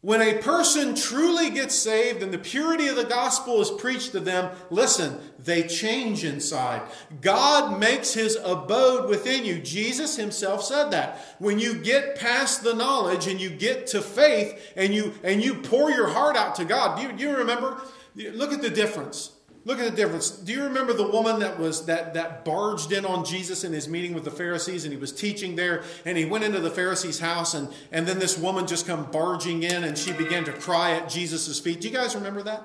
When 0.00 0.22
a 0.22 0.38
person 0.38 0.94
truly 0.94 1.50
gets 1.50 1.74
saved 1.74 2.22
and 2.22 2.32
the 2.32 2.38
purity 2.38 2.86
of 2.86 2.94
the 2.94 3.04
gospel 3.04 3.60
is 3.60 3.70
preached 3.70 4.12
to 4.12 4.20
them, 4.20 4.54
listen, 4.70 5.18
they 5.40 5.64
change 5.64 6.22
inside. 6.22 6.82
God 7.20 7.80
makes 7.80 8.14
his 8.14 8.36
abode 8.36 9.08
within 9.08 9.44
you. 9.44 9.58
Jesus 9.58 10.16
himself 10.16 10.62
said 10.62 10.92
that. 10.92 11.18
When 11.40 11.58
you 11.58 11.74
get 11.74 12.16
past 12.16 12.62
the 12.62 12.74
knowledge 12.74 13.26
and 13.26 13.40
you 13.40 13.50
get 13.50 13.88
to 13.88 14.00
faith 14.00 14.72
and 14.76 14.94
you 14.94 15.14
and 15.24 15.42
you 15.42 15.54
pour 15.56 15.90
your 15.90 16.08
heart 16.08 16.36
out 16.36 16.54
to 16.56 16.64
God, 16.64 16.96
do 16.96 17.02
you, 17.02 17.12
do 17.12 17.24
you 17.24 17.36
remember? 17.36 17.82
Look 18.14 18.52
at 18.52 18.62
the 18.62 18.70
difference. 18.70 19.32
Look 19.64 19.78
at 19.78 19.84
the 19.84 19.96
difference. 19.96 20.30
Do 20.30 20.52
you 20.52 20.64
remember 20.64 20.92
the 20.92 21.06
woman 21.06 21.40
that 21.40 21.58
was 21.58 21.86
that 21.86 22.14
that 22.14 22.44
barged 22.44 22.92
in 22.92 23.04
on 23.04 23.24
Jesus 23.24 23.64
in 23.64 23.72
his 23.72 23.88
meeting 23.88 24.14
with 24.14 24.24
the 24.24 24.30
Pharisees 24.30 24.84
and 24.84 24.92
he 24.92 24.98
was 24.98 25.12
teaching 25.12 25.56
there 25.56 25.82
and 26.04 26.16
he 26.16 26.24
went 26.24 26.44
into 26.44 26.60
the 26.60 26.70
Pharisee's 26.70 27.18
house 27.18 27.54
and 27.54 27.68
and 27.92 28.06
then 28.06 28.18
this 28.18 28.38
woman 28.38 28.66
just 28.66 28.86
come 28.86 29.10
barging 29.10 29.62
in 29.62 29.84
and 29.84 29.98
she 29.98 30.12
began 30.12 30.44
to 30.44 30.52
cry 30.52 30.92
at 30.92 31.08
Jesus' 31.08 31.60
feet. 31.60 31.80
Do 31.80 31.88
you 31.88 31.94
guys 31.94 32.14
remember 32.14 32.42
that? 32.44 32.62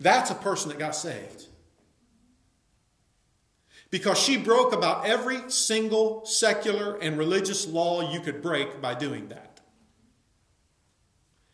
That's 0.00 0.30
a 0.30 0.34
person 0.34 0.70
that 0.70 0.78
got 0.78 0.96
saved. 0.96 1.46
Because 3.90 4.18
she 4.18 4.38
broke 4.38 4.72
about 4.72 5.04
every 5.04 5.50
single 5.50 6.24
secular 6.24 6.96
and 6.96 7.18
religious 7.18 7.66
law 7.66 8.10
you 8.10 8.20
could 8.20 8.40
break 8.40 8.80
by 8.80 8.94
doing 8.94 9.28
that. 9.28 9.60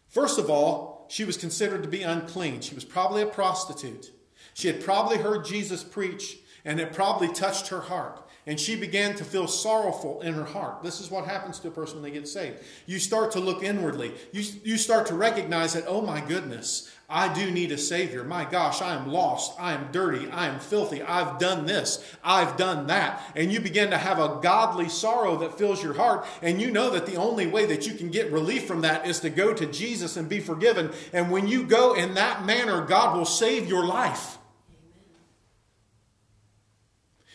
First 0.07 0.39
of 0.39 0.49
all, 0.49 1.07
she 1.11 1.25
was 1.25 1.37
considered 1.37 1.83
to 1.83 1.89
be 1.89 2.03
unclean. 2.03 2.61
She 2.61 2.75
was 2.75 2.85
probably 2.85 3.23
a 3.23 3.27
prostitute. 3.27 4.13
She 4.55 4.69
had 4.69 4.83
probably 4.83 5.19
heard 5.19 5.45
Jesus 5.45 5.83
preach, 5.85 6.39
and 6.65 6.81
it 6.81 6.93
probably 6.93 7.29
touched 7.29 7.69
her 7.69 7.83
heart. 7.83 8.28
And 8.49 8.59
she 8.59 8.77
began 8.77 9.15
to 9.17 9.25
feel 9.25 9.47
sorrowful 9.47 10.23
in 10.23 10.33
her 10.33 10.45
heart. 10.47 10.83
This 10.83 11.03
is 11.03 11.11
what 11.11 11.27
happens 11.27 11.59
to 11.59 11.69
a 11.69 11.71
person 11.71 11.97
when 11.97 12.11
they 12.11 12.19
get 12.19 12.27
saved. 12.27 12.57
You 12.87 12.99
start 12.99 13.31
to 13.33 13.41
look 13.41 13.63
inwardly. 13.63 14.15
You, 14.33 14.43
you 14.65 14.79
start 14.79 15.07
to 15.09 15.15
recognize 15.15 15.75
that, 15.75 15.85
oh 15.87 16.01
my 16.01 16.23
goodness, 16.23 16.91
I 17.11 17.31
do 17.31 17.51
need 17.51 17.73
a 17.73 17.77
Savior. 17.77 18.25
My 18.25 18.47
gosh, 18.47 18.81
I 18.81 18.95
am 18.95 19.13
lost. 19.13 19.53
I 19.61 19.75
am 19.75 19.93
dirty. 19.93 20.31
I 20.31 20.47
am 20.47 20.61
filthy. 20.61 21.03
I've 21.03 21.39
done 21.39 21.67
this. 21.67 22.03
I've 22.25 22.57
done 22.57 22.87
that. 22.87 23.21
And 23.37 23.53
you 23.53 23.61
begin 23.61 23.91
to 23.91 23.99
have 23.99 24.19
a 24.19 24.39
godly 24.41 24.89
sorrow 24.89 25.37
that 25.41 25.59
fills 25.59 25.83
your 25.83 25.93
heart. 25.93 26.27
And 26.41 26.59
you 26.59 26.71
know 26.71 26.89
that 26.89 27.05
the 27.05 27.17
only 27.17 27.47
way 27.47 27.67
that 27.67 27.87
you 27.87 27.93
can 27.93 28.11
get 28.11 28.33
relief 28.33 28.65
from 28.65 28.81
that 28.81 29.07
is 29.07 29.21
to 29.21 29.29
go 29.29 29.53
to 29.53 29.67
Jesus 29.67 30.17
and 30.17 30.27
be 30.27 30.41
forgiven. 30.41 30.91
And 31.13 31.31
when 31.31 31.49
you 31.49 31.65
go 31.65 31.93
in 31.93 32.15
that 32.15 32.47
manner, 32.47 32.81
God 32.87 33.15
will 33.15 33.27
save 33.27 33.69
your 33.69 33.85
life. 33.85 34.38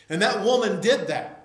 And 0.10 0.22
that 0.22 0.44
woman 0.44 0.82
did 0.82 1.08
that. 1.08 1.44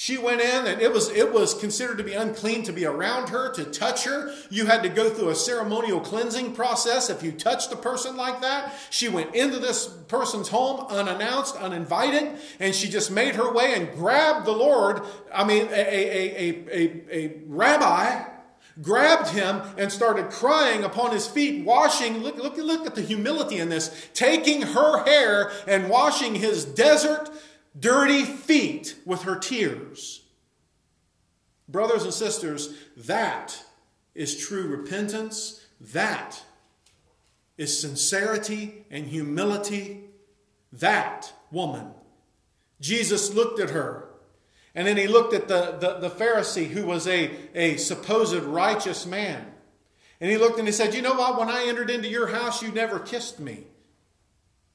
She 0.00 0.16
went 0.16 0.40
in 0.40 0.66
and 0.66 0.80
it 0.80 0.92
was, 0.92 1.08
it 1.08 1.32
was 1.32 1.54
considered 1.54 1.98
to 1.98 2.04
be 2.04 2.12
unclean 2.12 2.62
to 2.62 2.72
be 2.72 2.84
around 2.84 3.30
her, 3.30 3.52
to 3.54 3.64
touch 3.64 4.04
her. 4.04 4.32
You 4.48 4.66
had 4.66 4.84
to 4.84 4.88
go 4.88 5.10
through 5.10 5.30
a 5.30 5.34
ceremonial 5.34 5.98
cleansing 5.98 6.52
process 6.52 7.10
if 7.10 7.20
you 7.20 7.32
touched 7.32 7.72
a 7.72 7.76
person 7.76 8.16
like 8.16 8.40
that. 8.42 8.72
She 8.90 9.08
went 9.08 9.34
into 9.34 9.58
this 9.58 9.88
person's 10.06 10.50
home 10.50 10.86
unannounced, 10.88 11.56
uninvited, 11.56 12.38
and 12.60 12.76
she 12.76 12.88
just 12.88 13.10
made 13.10 13.34
her 13.34 13.52
way 13.52 13.74
and 13.74 13.92
grabbed 13.92 14.46
the 14.46 14.52
Lord, 14.52 15.02
I 15.34 15.42
mean, 15.42 15.66
a, 15.66 15.72
a, 15.72 16.38
a, 16.38 16.64
a, 16.70 17.16
a 17.16 17.32
rabbi, 17.48 18.37
grabbed 18.82 19.28
him 19.28 19.62
and 19.76 19.90
started 19.90 20.30
crying 20.30 20.84
upon 20.84 21.12
his 21.12 21.26
feet, 21.26 21.64
washing, 21.64 22.18
look, 22.18 22.36
look, 22.36 22.56
look 22.56 22.86
at 22.86 22.94
the 22.94 23.02
humility 23.02 23.58
in 23.58 23.68
this, 23.68 24.08
taking 24.14 24.62
her 24.62 25.04
hair 25.04 25.50
and 25.66 25.88
washing 25.88 26.36
his 26.36 26.64
desert, 26.64 27.28
dirty 27.78 28.24
feet 28.24 28.96
with 29.04 29.22
her 29.22 29.36
tears. 29.36 30.22
Brothers 31.68 32.04
and 32.04 32.14
sisters, 32.14 32.74
that 32.96 33.62
is 34.14 34.36
true 34.36 34.66
repentance. 34.66 35.66
That 35.80 36.42
is 37.56 37.78
sincerity 37.78 38.84
and 38.90 39.06
humility. 39.06 40.04
That 40.72 41.32
woman. 41.50 41.92
Jesus 42.80 43.34
looked 43.34 43.60
at 43.60 43.70
her 43.70 44.07
and 44.78 44.86
then 44.86 44.96
he 44.96 45.08
looked 45.08 45.34
at 45.34 45.48
the, 45.48 45.76
the, 45.80 46.08
the, 46.08 46.08
Pharisee 46.08 46.68
who 46.68 46.86
was 46.86 47.08
a, 47.08 47.32
a 47.52 47.76
supposed 47.78 48.40
righteous 48.44 49.06
man. 49.06 49.44
And 50.20 50.30
he 50.30 50.36
looked 50.36 50.60
and 50.60 50.68
he 50.68 50.72
said, 50.72 50.94
You 50.94 51.02
know 51.02 51.14
what? 51.14 51.36
When 51.36 51.50
I 51.50 51.64
entered 51.66 51.90
into 51.90 52.06
your 52.06 52.28
house, 52.28 52.62
you 52.62 52.70
never 52.70 53.00
kissed 53.00 53.40
me 53.40 53.64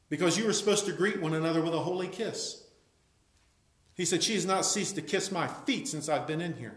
because 0.10 0.38
you 0.38 0.46
were 0.46 0.52
supposed 0.52 0.86
to 0.88 0.92
greet 0.92 1.22
one 1.22 1.34
another 1.34 1.62
with 1.62 1.74
a 1.74 1.80
holy 1.80 2.10
kiss. 2.10 2.66
He 3.94 4.04
said, 4.04 4.22
She 4.22 4.34
has 4.34 4.46
not 4.46 4.66
ceased 4.66 4.96
to 4.96 5.02
kiss 5.02 5.32
my 5.32 5.48
feet 5.48 5.88
since 5.88 6.10
I've 6.10 6.28
been 6.28 6.42
in 6.42 6.58
here. 6.58 6.76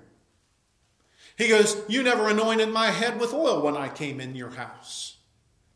He 1.37 1.49
goes, 1.49 1.83
You 1.89 2.05
never 2.05 2.29
anointed 2.29 2.69
my 2.69 2.93
head 2.93 3.19
with 3.19 3.35
oil 3.35 3.61
when 3.61 3.77
I 3.77 3.89
came 3.89 4.21
in 4.21 4.37
your 4.37 4.51
house, 4.51 5.17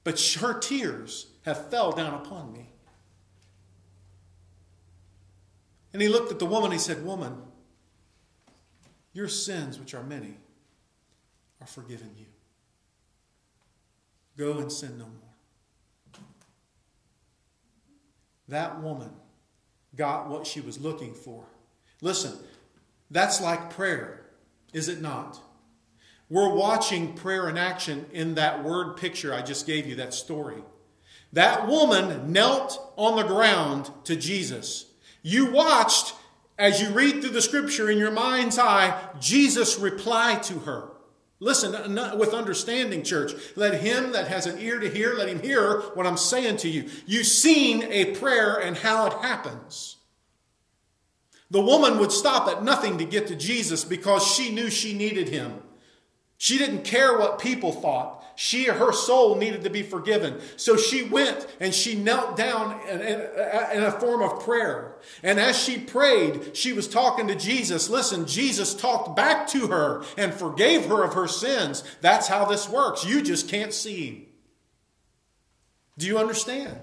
but 0.05 0.21
her 0.39 0.57
tears 0.57 1.27
have 1.43 1.69
fell 1.69 1.91
down 1.91 2.15
upon 2.15 2.53
me. 2.53 2.70
And 5.93 6.01
he 6.01 6.09
looked 6.09 6.31
at 6.31 6.39
the 6.39 6.47
woman, 6.47 6.71
he 6.71 6.79
said, 6.79 7.05
Woman, 7.05 7.37
your 9.13 9.29
sins, 9.29 9.79
which 9.79 9.95
are 9.95 10.03
many, 10.03 10.37
are 11.61 11.67
forgiven 11.67 12.11
you. 12.17 12.27
Go 14.37 14.59
and 14.59 14.71
sin 14.71 14.97
no 14.97 15.05
more. 15.05 16.25
That 18.49 18.81
woman 18.81 19.11
got 19.97 20.29
what 20.29 20.47
she 20.47 20.61
was 20.61 20.81
looking 20.81 21.15
for. 21.15 21.45
Listen, 22.01 22.33
That's 23.11 23.41
like 23.41 23.71
prayer, 23.71 24.25
is 24.73 24.89
it 24.89 25.01
not? 25.01 25.41
We're 26.29 26.55
watching 26.55 27.15
prayer 27.15 27.49
in 27.49 27.59
action 27.59 28.07
in 28.13 28.37
that 28.37 28.63
word 28.63 28.97
picture 28.97 29.35
I 29.35 29.43
just 29.43 29.67
gave 29.67 29.87
you, 29.87 29.97
that 29.97 30.15
story. 30.15 30.63
That 31.33 31.67
woman 31.67 32.33
knelt 32.33 32.93
on 32.97 33.17
the 33.17 33.25
ground 33.25 33.91
to 34.05 34.15
Jesus. 34.15 34.87
You 35.23 35.51
watched, 35.53 36.15
as 36.59 36.81
you 36.81 36.91
read 36.91 37.21
through 37.21 37.31
the 37.31 37.43
scripture 37.43 37.91
in 37.91 37.99
your 37.99 38.11
mind's 38.11 38.59
eye, 38.59 38.99
Jesus 39.19 39.79
reply 39.79 40.37
to 40.45 40.61
her. 40.61 40.91
Listen 41.43 41.73
with 42.19 42.35
understanding, 42.35 43.03
church. 43.03 43.33
Let 43.57 43.81
him 43.81 44.13
that 44.13 44.29
has 44.29 44.47
an 44.47 44.59
ear 44.59 44.79
to 44.79 44.91
hear, 44.91 45.15
let 45.15 45.29
him 45.29 45.41
hear 45.41 45.81
what 45.95 46.07
I'm 46.07 46.19
saying 46.19 46.59
to 46.59 46.69
you. 46.69 46.91
You've 47.07 47.27
seen 47.27 47.83
a 47.85 48.15
prayer 48.17 48.57
and 48.57 48.77
how 48.77 49.07
it 49.07 49.15
happens. 49.15 49.97
The 51.51 51.61
woman 51.61 51.99
would 51.99 52.13
stop 52.13 52.47
at 52.47 52.63
nothing 52.63 52.99
to 52.99 53.05
get 53.05 53.27
to 53.29 53.37
Jesus 53.37 53.85
because 53.85 54.25
she 54.25 54.51
knew 54.51 54.71
she 54.71 54.93
needed 54.93 55.31
him. 55.31 55.63
She 56.37 56.59
didn't 56.59 56.85
care 56.85 57.19
what 57.19 57.39
people 57.39 57.73
thought. 57.73 58.25
She, 58.41 58.65
her 58.65 58.91
soul 58.91 59.37
needed 59.37 59.65
to 59.65 59.71
be 59.71 59.83
forgiven. 59.83 60.41
So 60.57 60.79
she 60.79 61.03
went 61.03 61.47
and 61.61 61.75
she 61.75 61.95
knelt 61.95 62.39
down 62.39 62.81
in, 62.89 63.03
in, 63.03 63.21
in, 63.75 63.83
a 63.83 63.93
form 63.93 64.23
of 64.23 64.43
prayer. 64.43 64.95
And 65.23 65.39
as 65.39 65.63
she 65.63 65.77
prayed, 65.79 66.57
she 66.57 66.73
was 66.73 66.89
talking 66.89 67.29
to 67.29 67.35
Jesus. 67.35 67.91
Listen, 67.91 68.27
Jesus 68.27 68.73
talked 68.73 69.15
back 69.15 69.47
to 69.49 69.67
her 69.67 70.05
and 70.17 70.33
forgave 70.33 70.87
her 70.87 71.05
of 71.05 71.13
her 71.13 71.29
sins. 71.29 71.85
That's 72.01 72.29
how 72.29 72.47
this 72.47 72.67
works. 72.67 73.05
You 73.05 73.21
just 73.21 73.47
can't 73.47 73.75
see. 73.75 74.31
Do 75.99 76.07
you 76.07 76.17
understand? 76.17 76.79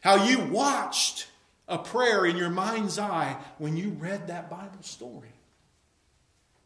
How 0.00 0.26
you 0.26 0.38
watched 0.44 1.26
a 1.66 1.76
prayer 1.76 2.24
in 2.24 2.36
your 2.36 2.50
mind's 2.50 3.00
eye 3.00 3.36
when 3.58 3.76
you 3.76 3.88
read 3.98 4.28
that 4.28 4.48
Bible 4.48 4.82
story. 4.82 5.32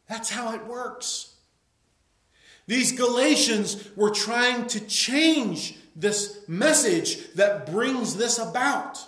That's 0.07 0.29
how 0.29 0.55
it 0.55 0.67
works. 0.67 1.34
These 2.67 2.93
Galatians 2.93 3.91
were 3.97 4.11
trying 4.11 4.67
to 4.69 4.81
change 4.81 5.77
this 5.95 6.41
message 6.49 7.33
that 7.35 7.71
brings 7.71 8.17
this 8.17 8.39
about. 8.39 8.99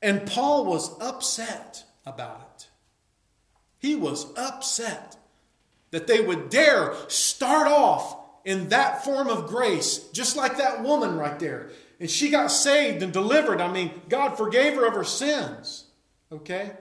And 0.00 0.26
Paul 0.26 0.64
was 0.64 0.96
upset 1.00 1.84
about 2.06 2.40
it. 2.54 2.68
He 3.78 3.94
was 3.94 4.26
upset 4.36 5.16
that 5.90 6.06
they 6.06 6.20
would 6.20 6.50
dare 6.50 6.94
start 7.08 7.66
off 7.68 8.16
in 8.44 8.68
that 8.68 9.04
form 9.04 9.28
of 9.28 9.46
grace, 9.46 9.98
just 10.12 10.36
like 10.36 10.56
that 10.58 10.82
woman 10.82 11.16
right 11.16 11.38
there. 11.38 11.70
And 12.00 12.08
she 12.08 12.30
got 12.30 12.48
saved 12.48 13.02
and 13.02 13.12
delivered. 13.12 13.60
I 13.60 13.70
mean, 13.70 13.90
God 14.08 14.36
forgave 14.36 14.74
her 14.74 14.86
of 14.86 14.94
her 14.94 15.04
sins. 15.04 15.84
Okay? 16.30 16.72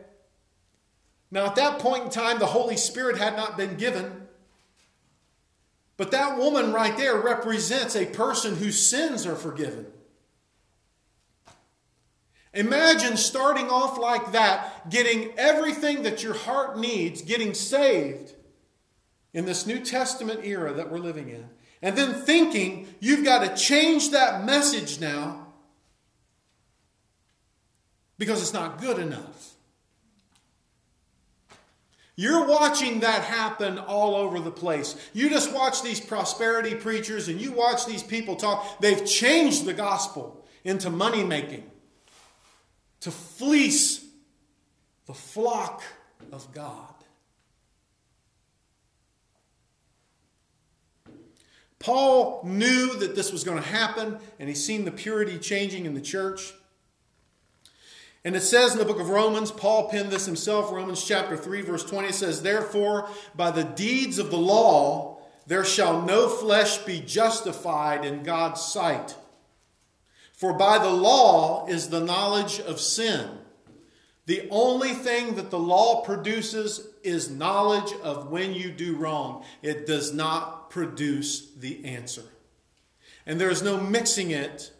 Now, 1.30 1.46
at 1.46 1.56
that 1.56 1.80
point 1.80 2.06
in 2.06 2.10
time, 2.10 2.40
the 2.40 2.46
Holy 2.46 2.78
Spirit 2.78 3.18
had 3.18 3.36
not 3.36 3.58
been 3.58 3.76
given. 3.76 4.28
But 5.98 6.12
that 6.12 6.38
woman 6.38 6.72
right 6.72 6.96
there 6.96 7.18
represents 7.18 7.96
a 7.96 8.06
person 8.06 8.56
whose 8.56 8.80
sins 8.80 9.26
are 9.26 9.36
forgiven. 9.36 9.88
Imagine 12.54 13.18
starting 13.18 13.70
off 13.70 13.98
like 13.98 14.32
that, 14.32 14.90
getting 14.90 15.38
everything 15.38 16.04
that 16.04 16.24
your 16.24 16.34
heart 16.34 16.78
needs, 16.78 17.22
getting 17.22 17.54
saved 17.54 18.34
in 19.34 19.46
this 19.46 19.68
New 19.68 19.80
Testament 19.80 20.42
era 20.44 20.74
that 20.74 20.90
we're 20.90 20.98
living 20.98 21.30
in, 21.30 21.50
and 21.82 21.98
then 21.98 22.14
thinking 22.14 22.88
you've 23.00 23.26
got 23.26 23.44
to 23.44 23.62
change 23.62 24.12
that 24.12 24.46
message 24.46 25.00
now 25.00 25.48
because 28.18 28.42
it's 28.42 28.54
not 28.54 28.82
good 28.82 28.98
enough. 28.98 29.57
You're 32.20 32.48
watching 32.48 33.02
that 33.02 33.24
happen 33.24 33.78
all 33.78 34.16
over 34.16 34.40
the 34.40 34.52
place. 34.52 34.96
You 35.14 35.30
just 35.30 35.54
watch 35.54 35.84
these 35.84 36.02
prosperity 36.02 36.74
preachers 36.74 37.28
and 37.28 37.40
you 37.40 37.52
watch 37.52 37.86
these 37.86 38.02
people 38.02 38.36
talk. 38.36 38.80
They've 38.82 39.06
changed 39.06 39.66
the 39.66 39.74
gospel 39.74 40.44
into 40.64 40.90
money 40.90 41.24
making, 41.24 41.70
to 43.02 43.12
fleece 43.12 44.04
the 45.06 45.14
flock 45.14 45.84
of 46.34 46.52
God. 46.54 46.96
Paul 51.80 52.42
knew 52.44 52.98
that 52.98 53.16
this 53.16 53.32
was 53.32 53.44
going 53.44 53.62
to 53.62 53.70
happen, 53.70 54.18
and 54.40 54.50
he's 54.50 54.66
seen 54.66 54.84
the 54.84 54.92
purity 54.92 55.38
changing 55.38 55.86
in 55.86 55.94
the 55.94 56.02
church. 56.02 56.52
And 58.28 58.36
it 58.36 58.42
says 58.42 58.74
in 58.74 58.80
the 58.80 58.84
book 58.84 59.00
of 59.00 59.08
Romans, 59.08 59.52
Paul 59.52 59.88
penned 59.88 60.12
this 60.12 60.26
himself, 60.26 60.70
Romans 60.70 61.02
chapter 61.02 61.38
3, 61.38 61.62
verse 61.62 61.86
20, 61.86 62.10
it 62.10 62.14
says, 62.14 62.42
Therefore, 62.42 63.08
by 63.34 63.52
the 63.52 63.64
deeds 63.64 64.20
of 64.20 64.32
the 64.32 64.38
law, 64.38 65.22
there 65.46 65.64
shall 65.64 66.02
no 66.02 66.28
flesh 66.28 66.80
be 66.80 67.00
justified 67.00 68.04
in 68.04 68.24
God's 68.24 68.62
sight. 68.62 69.16
For 70.34 70.52
by 70.52 70.78
the 70.78 70.90
law 70.90 71.68
is 71.68 71.88
the 71.88 72.02
knowledge 72.02 72.60
of 72.60 72.82
sin. 72.82 73.30
The 74.26 74.46
only 74.52 74.92
thing 74.92 75.36
that 75.36 75.50
the 75.50 75.58
law 75.58 76.02
produces 76.02 76.86
is 77.04 77.32
knowledge 77.32 77.94
of 78.04 78.30
when 78.30 78.54
you 78.54 78.72
do 78.72 78.98
wrong. 78.98 79.46
It 79.62 79.88
does 79.88 80.14
not 80.14 80.70
produce 80.70 81.50
the 81.52 81.86
answer. 81.86 82.26
And 83.26 83.40
there 83.40 83.50
is 83.50 83.64
no 83.64 83.80
mixing 83.80 84.32
it 84.32 84.74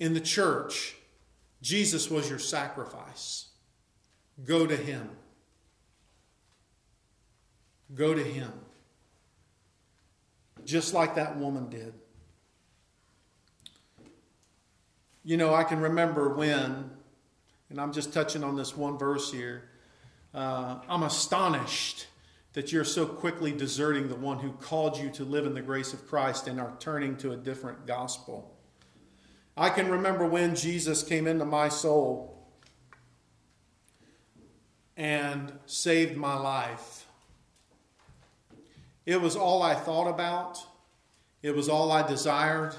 in 0.00 0.14
the 0.14 0.20
church 0.20 0.94
Jesus 1.60 2.10
was 2.10 2.28
your 2.28 2.38
sacrifice. 2.38 3.46
Go 4.44 4.66
to 4.66 4.76
him. 4.76 5.10
Go 7.94 8.14
to 8.14 8.22
him. 8.22 8.52
Just 10.64 10.94
like 10.94 11.14
that 11.14 11.36
woman 11.36 11.68
did. 11.68 11.94
You 15.24 15.36
know, 15.36 15.54
I 15.54 15.64
can 15.64 15.80
remember 15.80 16.34
when, 16.34 16.90
and 17.70 17.80
I'm 17.80 17.92
just 17.92 18.12
touching 18.12 18.44
on 18.44 18.56
this 18.56 18.76
one 18.76 18.98
verse 18.98 19.32
here, 19.32 19.68
uh, 20.34 20.78
I'm 20.88 21.02
astonished 21.02 22.06
that 22.52 22.72
you're 22.72 22.84
so 22.84 23.06
quickly 23.06 23.52
deserting 23.52 24.08
the 24.08 24.14
one 24.14 24.38
who 24.38 24.52
called 24.52 24.96
you 24.96 25.10
to 25.10 25.24
live 25.24 25.46
in 25.46 25.54
the 25.54 25.62
grace 25.62 25.92
of 25.92 26.06
Christ 26.06 26.48
and 26.48 26.60
are 26.60 26.72
turning 26.78 27.16
to 27.18 27.32
a 27.32 27.36
different 27.36 27.86
gospel. 27.86 28.57
I 29.58 29.70
can 29.70 29.90
remember 29.90 30.24
when 30.24 30.54
Jesus 30.54 31.02
came 31.02 31.26
into 31.26 31.44
my 31.44 31.68
soul 31.68 32.48
and 34.96 35.52
saved 35.66 36.16
my 36.16 36.38
life. 36.38 37.06
It 39.04 39.20
was 39.20 39.34
all 39.34 39.64
I 39.64 39.74
thought 39.74 40.06
about, 40.06 40.64
it 41.42 41.56
was 41.56 41.68
all 41.68 41.90
I 41.90 42.06
desired. 42.06 42.76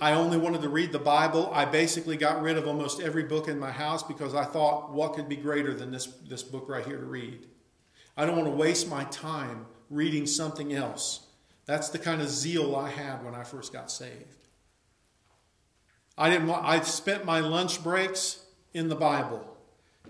I 0.00 0.12
only 0.12 0.38
wanted 0.38 0.60
to 0.62 0.68
read 0.68 0.90
the 0.90 0.98
Bible. 0.98 1.50
I 1.54 1.64
basically 1.64 2.16
got 2.16 2.42
rid 2.42 2.58
of 2.58 2.66
almost 2.66 3.00
every 3.00 3.22
book 3.22 3.48
in 3.48 3.58
my 3.60 3.70
house 3.70 4.02
because 4.02 4.34
I 4.34 4.44
thought, 4.44 4.92
what 4.92 5.14
could 5.14 5.28
be 5.28 5.36
greater 5.36 5.72
than 5.72 5.92
this, 5.92 6.06
this 6.28 6.42
book 6.42 6.68
right 6.68 6.84
here 6.84 6.98
to 6.98 7.06
read? 7.06 7.46
I 8.16 8.26
don't 8.26 8.36
want 8.36 8.48
to 8.48 8.54
waste 8.54 8.90
my 8.90 9.04
time 9.04 9.66
reading 9.88 10.26
something 10.26 10.74
else. 10.74 11.26
That's 11.64 11.88
the 11.88 11.98
kind 11.98 12.20
of 12.20 12.28
zeal 12.28 12.74
I 12.74 12.90
had 12.90 13.24
when 13.24 13.34
I 13.34 13.44
first 13.44 13.72
got 13.72 13.90
saved. 13.90 14.47
I 16.18 16.28
didn't 16.28 16.48
want, 16.48 16.66
I 16.66 16.80
spent 16.80 17.24
my 17.24 17.38
lunch 17.38 17.82
breaks 17.82 18.40
in 18.74 18.88
the 18.88 18.96
Bible. 18.96 19.44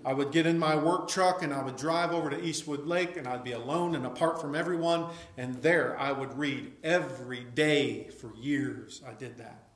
I 0.05 0.15
would 0.15 0.33
get 0.33 0.47
in 0.47 0.59
my 0.59 0.75
work 0.75 1.09
truck 1.09 1.43
and 1.43 1.53
I 1.53 1.63
would 1.63 1.77
drive 1.77 2.13
over 2.13 2.31
to 2.31 2.43
Eastwood 2.43 2.87
Lake 2.87 3.19
and 3.19 3.29
I'd 3.29 3.45
be 3.45 3.53
alone 3.53 3.95
and 3.95 4.07
apart 4.07 4.41
from 4.41 4.55
everyone. 4.55 5.09
And 5.37 5.61
there 5.63 5.99
I 6.01 6.13
would 6.13 6.39
read 6.39 6.73
every 6.83 7.45
day 7.55 8.09
for 8.21 8.33
years. 8.37 9.03
I 9.07 9.13
did 9.13 9.37
that. 9.37 9.69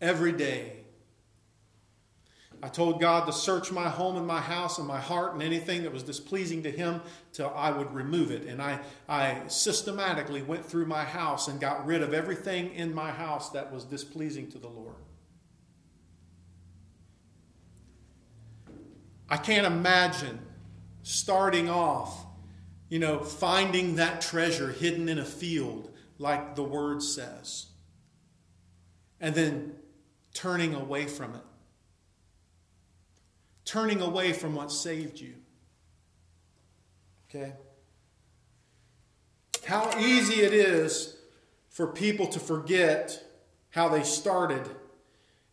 Every 0.00 0.32
day. 0.32 0.80
I 2.62 2.68
told 2.68 3.00
God 3.00 3.26
to 3.26 3.32
search 3.32 3.72
my 3.72 3.88
home 3.88 4.16
and 4.16 4.26
my 4.26 4.40
house 4.40 4.78
and 4.78 4.86
my 4.86 5.00
heart 5.00 5.34
and 5.34 5.42
anything 5.42 5.82
that 5.84 5.92
was 5.92 6.02
displeasing 6.02 6.62
to 6.62 6.70
Him 6.70 7.00
till 7.32 7.52
I 7.54 7.70
would 7.70 7.92
remove 7.94 8.30
it. 8.30 8.46
And 8.46 8.60
I, 8.60 8.80
I 9.08 9.42
systematically 9.48 10.42
went 10.42 10.64
through 10.64 10.86
my 10.86 11.04
house 11.04 11.48
and 11.48 11.60
got 11.60 11.86
rid 11.86 12.02
of 12.02 12.14
everything 12.14 12.74
in 12.74 12.94
my 12.94 13.10
house 13.10 13.50
that 13.50 13.72
was 13.72 13.84
displeasing 13.84 14.50
to 14.52 14.58
the 14.58 14.68
Lord. 14.68 14.94
I 19.28 19.36
can't 19.36 19.66
imagine 19.66 20.40
starting 21.02 21.68
off, 21.68 22.26
you 22.88 22.98
know, 22.98 23.20
finding 23.20 23.96
that 23.96 24.20
treasure 24.20 24.72
hidden 24.72 25.08
in 25.08 25.18
a 25.18 25.24
field, 25.24 25.90
like 26.18 26.54
the 26.54 26.62
word 26.62 27.02
says, 27.02 27.66
and 29.20 29.34
then 29.34 29.76
turning 30.34 30.74
away 30.74 31.06
from 31.06 31.34
it. 31.34 31.42
Turning 33.64 34.02
away 34.02 34.32
from 34.32 34.54
what 34.54 34.70
saved 34.70 35.18
you. 35.18 35.34
Okay? 37.28 37.54
How 39.64 39.98
easy 39.98 40.42
it 40.42 40.52
is 40.52 41.16
for 41.70 41.86
people 41.86 42.26
to 42.28 42.38
forget 42.38 43.24
how 43.70 43.88
they 43.88 44.02
started 44.02 44.68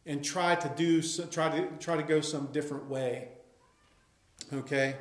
and 0.06 0.24
try 0.24 0.56
to 0.56 0.72
do 0.76 1.02
try 1.02 1.50
to 1.50 1.68
try 1.80 1.96
to 1.96 2.04
go 2.04 2.22
some 2.22 2.48
different 2.48 2.88
way. 2.88 3.30
Okay? 4.54 4.96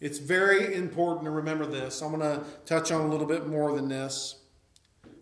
It's 0.00 0.18
very 0.18 0.74
important 0.74 1.24
to 1.24 1.30
remember 1.30 1.66
this. 1.66 2.02
I'm 2.02 2.16
going 2.16 2.20
to 2.20 2.44
touch 2.66 2.92
on 2.92 3.00
a 3.00 3.08
little 3.08 3.26
bit 3.26 3.46
more 3.46 3.74
than 3.74 3.88
this 3.88 4.36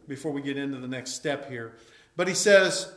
before 0.09 0.33
we 0.33 0.42
get 0.42 0.57
into 0.57 0.79
the 0.79 0.88
next 0.88 1.12
step 1.12 1.48
here. 1.48 1.77
But 2.16 2.29
he 2.29 2.35
says 2.35 2.92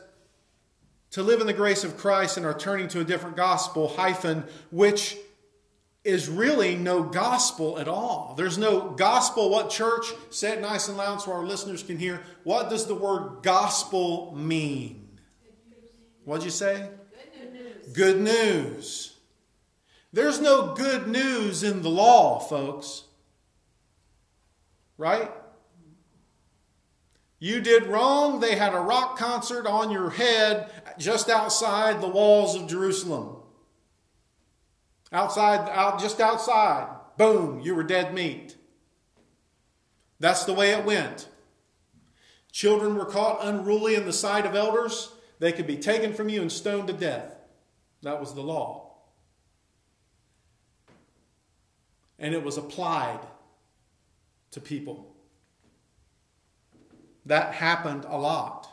to 1.12 1.22
live 1.22 1.40
in 1.40 1.46
the 1.46 1.52
grace 1.52 1.84
of 1.84 1.96
Christ 1.96 2.36
and 2.36 2.44
are 2.44 2.56
turning 2.56 2.88
to 2.88 3.00
a 3.00 3.04
different 3.04 3.36
gospel 3.36 3.88
hyphen 3.88 4.44
which 4.70 5.16
is 6.04 6.28
really 6.28 6.74
no 6.74 7.02
gospel 7.02 7.78
at 7.78 7.88
all. 7.88 8.34
There's 8.36 8.56
no 8.56 8.90
gospel. 8.90 9.50
What 9.50 9.70
church? 9.70 10.06
Say 10.30 10.52
it 10.52 10.60
nice 10.60 10.88
and 10.88 10.96
loud 10.96 11.20
so 11.20 11.32
our 11.32 11.44
listeners 11.44 11.82
can 11.82 11.98
hear. 11.98 12.22
What 12.44 12.70
does 12.70 12.86
the 12.86 12.94
word 12.94 13.42
gospel 13.42 14.34
mean? 14.36 15.18
What'd 16.24 16.44
you 16.44 16.50
say? 16.50 16.88
Good 17.36 17.52
news. 17.52 17.92
Good 17.92 18.20
news. 18.20 19.07
There's 20.12 20.40
no 20.40 20.74
good 20.74 21.06
news 21.06 21.62
in 21.62 21.82
the 21.82 21.90
law, 21.90 22.38
folks. 22.38 23.04
Right? 24.96 25.30
You 27.38 27.60
did 27.60 27.86
wrong. 27.86 28.40
They 28.40 28.56
had 28.56 28.74
a 28.74 28.80
rock 28.80 29.16
concert 29.16 29.66
on 29.66 29.90
your 29.90 30.10
head 30.10 30.70
just 30.98 31.28
outside 31.28 32.00
the 32.00 32.08
walls 32.08 32.56
of 32.56 32.68
Jerusalem. 32.68 33.36
Outside, 35.12 35.68
out, 35.70 36.00
just 36.00 36.20
outside. 36.20 36.88
Boom, 37.16 37.60
you 37.60 37.74
were 37.74 37.84
dead 37.84 38.12
meat. 38.12 38.56
That's 40.20 40.44
the 40.44 40.52
way 40.52 40.72
it 40.72 40.84
went. 40.84 41.28
Children 42.50 42.96
were 42.96 43.04
caught 43.04 43.44
unruly 43.44 43.94
in 43.94 44.04
the 44.04 44.12
sight 44.12 44.44
of 44.44 44.54
elders. 44.54 45.12
They 45.38 45.52
could 45.52 45.66
be 45.66 45.76
taken 45.76 46.12
from 46.12 46.28
you 46.28 46.42
and 46.42 46.50
stoned 46.50 46.88
to 46.88 46.92
death. 46.92 47.36
That 48.02 48.20
was 48.20 48.34
the 48.34 48.40
law. 48.40 48.87
And 52.18 52.34
it 52.34 52.42
was 52.42 52.56
applied 52.56 53.20
to 54.50 54.60
people. 54.60 55.14
That 57.26 57.54
happened 57.54 58.06
a 58.08 58.18
lot. 58.18 58.68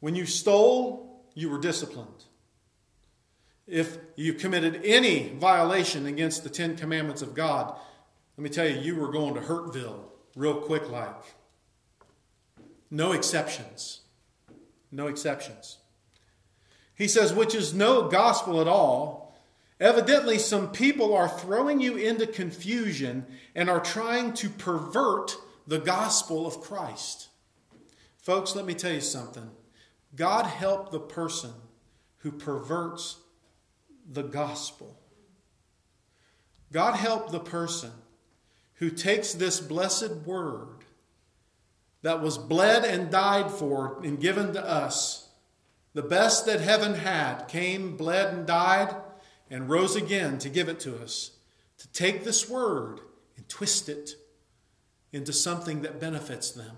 When 0.00 0.14
you 0.14 0.26
stole, 0.26 1.24
you 1.34 1.48
were 1.48 1.58
disciplined. 1.58 2.24
If 3.66 3.96
you 4.16 4.34
committed 4.34 4.82
any 4.84 5.30
violation 5.30 6.04
against 6.06 6.44
the 6.44 6.50
Ten 6.50 6.76
Commandments 6.76 7.22
of 7.22 7.34
God, 7.34 7.74
let 8.36 8.44
me 8.44 8.50
tell 8.50 8.68
you, 8.68 8.78
you 8.78 8.96
were 8.96 9.10
going 9.10 9.34
to 9.34 9.40
Hurtville 9.40 10.00
real 10.36 10.60
quick 10.60 10.90
like. 10.90 11.24
No 12.90 13.12
exceptions. 13.12 14.00
No 14.92 15.06
exceptions. 15.06 15.78
He 16.94 17.08
says, 17.08 17.32
which 17.32 17.54
is 17.54 17.72
no 17.72 18.08
gospel 18.08 18.60
at 18.60 18.68
all. 18.68 19.23
Evidently, 19.80 20.38
some 20.38 20.70
people 20.70 21.14
are 21.14 21.28
throwing 21.28 21.80
you 21.80 21.96
into 21.96 22.26
confusion 22.26 23.26
and 23.54 23.68
are 23.68 23.80
trying 23.80 24.32
to 24.34 24.48
pervert 24.48 25.36
the 25.66 25.78
gospel 25.78 26.46
of 26.46 26.60
Christ. 26.60 27.28
Folks, 28.18 28.54
let 28.54 28.64
me 28.64 28.74
tell 28.74 28.92
you 28.92 29.00
something. 29.00 29.50
God 30.14 30.46
help 30.46 30.90
the 30.90 31.00
person 31.00 31.52
who 32.18 32.30
perverts 32.30 33.18
the 34.10 34.22
gospel. 34.22 34.98
God 36.72 36.94
help 36.94 37.30
the 37.30 37.40
person 37.40 37.90
who 38.74 38.90
takes 38.90 39.32
this 39.32 39.60
blessed 39.60 40.10
word 40.24 40.84
that 42.02 42.20
was 42.20 42.38
bled 42.38 42.84
and 42.84 43.10
died 43.10 43.50
for 43.50 44.00
and 44.04 44.20
given 44.20 44.52
to 44.52 44.64
us, 44.64 45.28
the 45.94 46.02
best 46.02 46.46
that 46.46 46.60
heaven 46.60 46.94
had, 46.94 47.44
came, 47.44 47.96
bled, 47.96 48.34
and 48.34 48.46
died, 48.46 48.94
and 49.50 49.68
rose 49.68 49.96
again 49.96 50.38
to 50.38 50.48
give 50.48 50.68
it 50.68 50.80
to 50.80 50.96
us, 50.96 51.32
to 51.78 51.88
take 51.88 52.24
this 52.24 52.48
word 52.48 53.00
and 53.36 53.48
twist 53.48 53.88
it 53.88 54.16
into 55.12 55.32
something 55.32 55.82
that 55.82 56.00
benefits 56.00 56.50
them, 56.50 56.76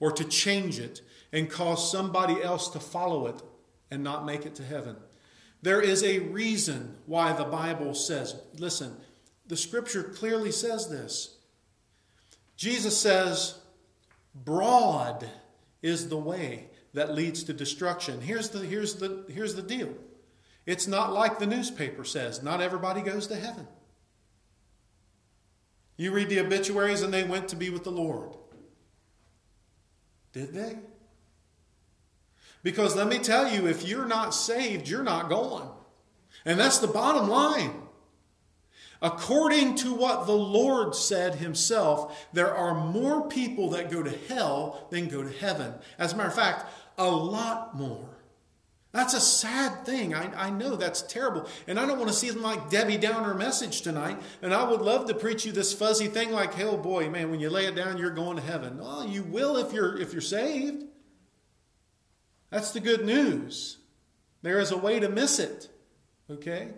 or 0.00 0.10
to 0.10 0.24
change 0.24 0.78
it 0.78 1.00
and 1.32 1.48
cause 1.48 1.90
somebody 1.90 2.42
else 2.42 2.68
to 2.68 2.80
follow 2.80 3.26
it 3.26 3.40
and 3.90 4.02
not 4.02 4.26
make 4.26 4.44
it 4.44 4.54
to 4.56 4.64
heaven. 4.64 4.96
There 5.62 5.80
is 5.80 6.02
a 6.02 6.18
reason 6.18 6.96
why 7.06 7.32
the 7.32 7.44
Bible 7.44 7.94
says, 7.94 8.34
listen, 8.58 8.96
the 9.46 9.56
scripture 9.56 10.02
clearly 10.02 10.50
says 10.50 10.88
this. 10.88 11.36
Jesus 12.56 12.98
says, 12.98 13.58
broad 14.34 15.28
is 15.82 16.08
the 16.08 16.16
way 16.16 16.68
that 16.94 17.14
leads 17.14 17.44
to 17.44 17.52
destruction. 17.52 18.20
Here's 18.20 18.50
the, 18.50 18.60
here's 18.60 18.96
the, 18.96 19.24
here's 19.28 19.54
the 19.54 19.62
deal 19.62 19.90
it's 20.66 20.86
not 20.86 21.12
like 21.12 21.38
the 21.38 21.46
newspaper 21.46 22.04
says, 22.04 22.42
not 22.42 22.60
everybody 22.60 23.02
goes 23.02 23.26
to 23.28 23.36
heaven. 23.36 23.66
You 25.96 26.12
read 26.12 26.28
the 26.28 26.40
obituaries 26.40 27.02
and 27.02 27.12
they 27.12 27.24
went 27.24 27.48
to 27.48 27.56
be 27.56 27.70
with 27.70 27.84
the 27.84 27.90
Lord. 27.90 28.34
Did 30.32 30.52
they? 30.54 30.78
Because 32.62 32.96
let 32.96 33.08
me 33.08 33.18
tell 33.18 33.52
you, 33.52 33.66
if 33.66 33.86
you're 33.86 34.06
not 34.06 34.34
saved, 34.34 34.88
you're 34.88 35.02
not 35.02 35.28
going. 35.28 35.68
And 36.44 36.58
that's 36.58 36.78
the 36.78 36.86
bottom 36.86 37.28
line. 37.28 37.74
According 39.02 39.74
to 39.76 39.92
what 39.92 40.26
the 40.26 40.32
Lord 40.32 40.94
said 40.94 41.34
himself, 41.34 42.28
there 42.32 42.54
are 42.54 42.72
more 42.72 43.28
people 43.28 43.70
that 43.70 43.90
go 43.90 44.02
to 44.02 44.16
hell 44.28 44.86
than 44.90 45.08
go 45.08 45.24
to 45.24 45.38
heaven. 45.38 45.74
As 45.98 46.12
a 46.12 46.16
matter 46.16 46.28
of 46.28 46.36
fact, 46.36 46.66
a 46.96 47.10
lot 47.10 47.76
more. 47.76 48.11
That's 48.92 49.14
a 49.14 49.20
sad 49.20 49.86
thing. 49.86 50.14
I, 50.14 50.48
I 50.48 50.50
know 50.50 50.76
that's 50.76 51.00
terrible. 51.00 51.48
And 51.66 51.80
I 51.80 51.86
don't 51.86 51.98
want 51.98 52.10
to 52.10 52.16
see 52.16 52.28
them 52.28 52.42
like 52.42 52.68
Debbie 52.68 52.98
Downer 52.98 53.32
message 53.32 53.80
tonight. 53.80 54.20
And 54.42 54.52
I 54.52 54.68
would 54.68 54.82
love 54.82 55.06
to 55.06 55.14
preach 55.14 55.46
you 55.46 55.52
this 55.52 55.72
fuzzy 55.72 56.08
thing 56.08 56.30
like, 56.30 56.52
hell 56.52 56.76
boy, 56.76 57.08
man, 57.08 57.30
when 57.30 57.40
you 57.40 57.48
lay 57.48 57.64
it 57.64 57.74
down, 57.74 57.96
you're 57.96 58.10
going 58.10 58.36
to 58.36 58.42
heaven. 58.42 58.78
Well, 58.78 59.06
you 59.06 59.22
will 59.22 59.56
if 59.56 59.72
you're 59.72 59.98
if 59.98 60.12
you're 60.12 60.20
saved. 60.20 60.84
That's 62.50 62.72
the 62.72 62.80
good 62.80 63.06
news. 63.06 63.78
There 64.42 64.60
is 64.60 64.72
a 64.72 64.76
way 64.76 65.00
to 65.00 65.08
miss 65.08 65.38
it. 65.38 65.70
Okay? 66.30 66.68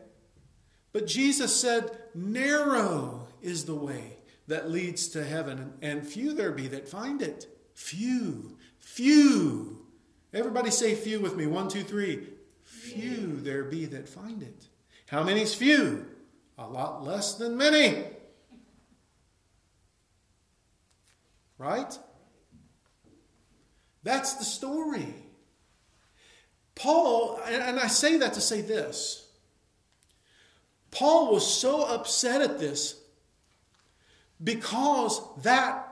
But 0.92 1.09
Jesus 1.09 1.55
said, 1.55 1.90
narrow 2.14 3.27
is 3.42 3.64
the 3.64 3.74
way 3.74 4.18
that 4.46 4.70
leads 4.70 5.09
to 5.09 5.24
heaven, 5.24 5.72
and 5.83 6.07
few 6.07 6.33
there 6.33 6.53
be 6.53 6.68
that 6.68 6.88
find 6.88 7.20
it. 7.22 7.46
Few. 7.72 8.59
Few. 8.79 9.84
Everybody 10.35 10.73
say 10.73 10.97
few 10.97 11.20
with 11.20 11.37
me. 11.37 11.47
One, 11.47 11.68
two, 11.68 11.85
three. 11.85 12.27
Few 12.64 13.40
there 13.40 13.64
be 13.64 13.87
that 13.87 14.09
find 14.09 14.42
it. 14.42 14.66
How 15.07 15.23
many's 15.23 15.55
few? 15.55 16.07
A 16.59 16.66
lot 16.66 17.05
less 17.05 17.35
than 17.35 17.57
many. 17.57 18.05
Right? 21.57 21.97
That's 24.03 24.35
the 24.35 24.44
story. 24.44 25.14
Paul, 26.75 27.40
and 27.47 27.79
I 27.79 27.87
say 27.87 28.18
that 28.18 28.35
to 28.35 28.40
say 28.40 28.61
this 28.61 29.29
Paul 30.90 31.33
was 31.33 31.47
so 31.47 31.85
upset 31.87 32.40
at 32.40 32.59
this 32.59 33.01
because 34.42 35.20
that 35.42 35.87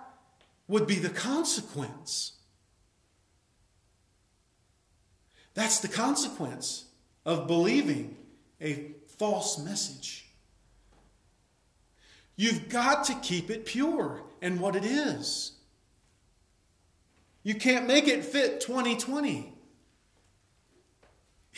would 0.66 0.86
be 0.86 0.96
the 0.96 1.10
consequence. 1.10 2.31
That's 5.54 5.80
the 5.80 5.88
consequence 5.88 6.86
of 7.24 7.46
believing 7.46 8.16
a 8.60 8.92
false 9.18 9.58
message. 9.58 10.28
You've 12.36 12.68
got 12.68 13.04
to 13.04 13.14
keep 13.16 13.50
it 13.50 13.66
pure 13.66 14.22
and 14.40 14.60
what 14.60 14.74
it 14.74 14.84
is. 14.84 15.52
You 17.42 17.54
can't 17.54 17.86
make 17.86 18.08
it 18.08 18.24
fit 18.24 18.60
2020. 18.60 19.52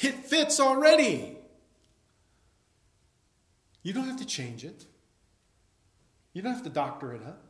It 0.02 0.14
fits 0.14 0.58
already. 0.58 1.38
You 3.82 3.92
don't 3.92 4.06
have 4.06 4.18
to 4.18 4.26
change 4.26 4.64
it. 4.64 4.86
You 6.32 6.42
don't 6.42 6.52
have 6.52 6.64
to 6.64 6.70
doctor 6.70 7.12
it 7.12 7.22
up. 7.22 7.44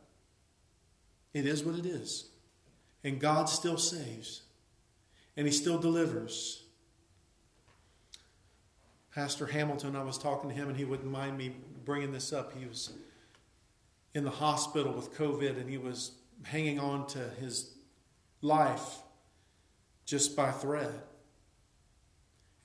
It 1.33 1.45
is 1.45 1.63
what 1.63 1.75
it 1.75 1.85
is. 1.85 2.29
And 3.03 3.19
God 3.19 3.49
still 3.49 3.77
saves. 3.77 4.44
And 5.37 5.45
He 5.45 5.53
still 5.53 5.77
delivers. 5.77 6.63
Pastor 9.15 9.45
Hamilton, 9.45 9.95
I 9.95 10.03
was 10.03 10.17
talking 10.17 10.49
to 10.49 10.55
him, 10.55 10.67
and 10.67 10.75
he 10.75 10.83
wouldn't 10.83 11.09
mind 11.09 11.37
me 11.37 11.55
bringing 11.85 12.11
this 12.11 12.33
up. 12.33 12.51
He 12.57 12.65
was 12.65 12.91
in 14.13 14.25
the 14.25 14.29
hospital 14.29 14.91
with 14.91 15.13
COVID, 15.13 15.57
and 15.57 15.69
he 15.69 15.77
was 15.77 16.11
hanging 16.43 16.81
on 16.81 17.07
to 17.07 17.19
his 17.39 17.75
life 18.41 18.97
just 20.05 20.35
by 20.35 20.51
thread. 20.51 21.01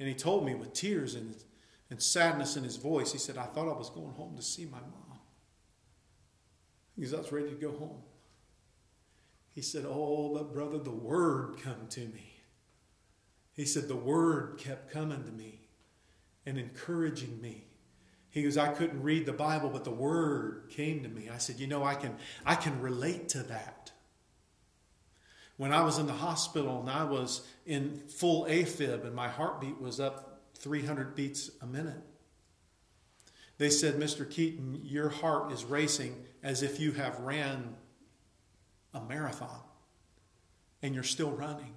And 0.01 0.09
he 0.09 0.15
told 0.15 0.45
me 0.45 0.57
with 0.57 0.73
tears 0.73 1.15
and, 1.15 1.37
and 1.89 2.03
sadness 2.03 2.57
in 2.57 2.65
his 2.65 2.77
voice, 2.77 3.13
he 3.13 3.19
said, 3.19 3.39
I 3.39 3.45
thought 3.45 3.69
I 3.69 3.79
was 3.79 3.91
going 3.91 4.13
home 4.15 4.37
to 4.37 4.43
see 4.43 4.65
my 4.65 4.79
mom. 4.79 5.19
Because 6.97 7.15
I 7.15 7.19
was 7.19 7.31
ready 7.31 7.51
to 7.51 7.55
go 7.55 7.71
home. 7.71 8.03
He 9.55 9.63
said, 9.63 9.85
Oh, 9.87 10.35
but 10.35 10.53
brother, 10.53 10.79
the 10.79 10.91
word 10.91 11.59
come 11.63 11.87
to 11.91 12.01
me. 12.01 12.30
He 13.61 13.67
said, 13.67 13.89
The 13.89 13.95
word 13.95 14.57
kept 14.57 14.91
coming 14.91 15.23
to 15.23 15.31
me 15.31 15.61
and 16.47 16.57
encouraging 16.57 17.43
me. 17.43 17.67
He 18.31 18.43
goes, 18.43 18.57
I 18.57 18.69
couldn't 18.69 19.03
read 19.03 19.27
the 19.27 19.35
Bible, 19.35 19.69
but 19.69 19.85
the 19.85 19.91
word 19.91 20.71
came 20.71 21.03
to 21.03 21.11
me. 21.11 21.29
I 21.29 21.37
said, 21.37 21.61
You 21.61 21.67
know, 21.67 21.85
I 21.85 21.95
can, 21.95 22.17
I 22.47 22.55
can 22.55 22.81
relate 22.81 23.29
to 23.31 23.43
that. 23.43 23.93
When 25.59 25.75
I 25.75 25.83
was 25.83 25.99
in 25.99 26.07
the 26.07 26.15
hospital 26.15 26.81
and 26.81 26.89
I 26.89 27.05
was 27.05 27.47
in 27.67 28.01
full 28.09 28.47
AFib 28.47 29.05
and 29.05 29.15
my 29.15 29.29
heartbeat 29.29 29.79
was 29.79 30.01
up 30.01 30.41
300 30.55 31.15
beats 31.15 31.51
a 31.61 31.67
minute, 31.67 32.01
they 33.59 33.69
said, 33.69 33.97
Mr. 33.97 34.29
Keaton, 34.29 34.81
your 34.85 35.11
heart 35.11 35.53
is 35.53 35.67
racing 35.67 36.17
as 36.43 36.63
if 36.63 36.81
you 36.81 36.93
have 36.93 37.21
ran 37.21 37.77
a 38.95 39.03
marathon 39.03 39.61
and 40.81 40.95
you're 40.95 41.05
still 41.05 41.33
running. 41.33 41.75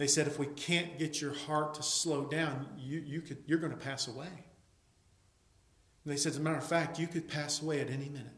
They 0.00 0.06
said, 0.06 0.26
if 0.26 0.38
we 0.38 0.46
can't 0.46 0.98
get 0.98 1.20
your 1.20 1.34
heart 1.34 1.74
to 1.74 1.82
slow 1.82 2.24
down, 2.24 2.66
you, 2.78 3.00
you 3.00 3.20
could, 3.20 3.36
you're 3.44 3.58
going 3.58 3.74
to 3.74 3.76
pass 3.76 4.08
away. 4.08 4.24
And 4.28 6.10
they 6.10 6.16
said, 6.16 6.32
as 6.32 6.38
a 6.38 6.40
matter 6.40 6.56
of 6.56 6.66
fact, 6.66 6.98
you 6.98 7.06
could 7.06 7.28
pass 7.28 7.60
away 7.60 7.82
at 7.82 7.90
any 7.90 8.08
minute. 8.08 8.32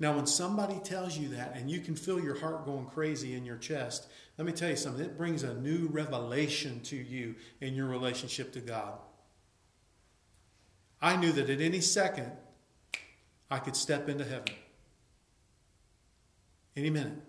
Now, 0.00 0.16
when 0.16 0.26
somebody 0.26 0.80
tells 0.80 1.16
you 1.16 1.28
that 1.28 1.52
and 1.54 1.70
you 1.70 1.78
can 1.78 1.94
feel 1.94 2.18
your 2.18 2.36
heart 2.36 2.64
going 2.64 2.86
crazy 2.86 3.34
in 3.34 3.44
your 3.44 3.58
chest, 3.58 4.08
let 4.38 4.44
me 4.44 4.52
tell 4.52 4.70
you 4.70 4.74
something. 4.74 5.04
It 5.04 5.16
brings 5.16 5.44
a 5.44 5.54
new 5.54 5.86
revelation 5.86 6.80
to 6.80 6.96
you 6.96 7.36
in 7.60 7.76
your 7.76 7.86
relationship 7.86 8.52
to 8.54 8.60
God. 8.60 8.98
I 11.00 11.14
knew 11.14 11.30
that 11.30 11.48
at 11.48 11.60
any 11.60 11.80
second 11.80 12.32
I 13.52 13.60
could 13.60 13.76
step 13.76 14.08
into 14.08 14.24
heaven. 14.24 14.52
Any 16.76 16.90
minute. 16.90 17.22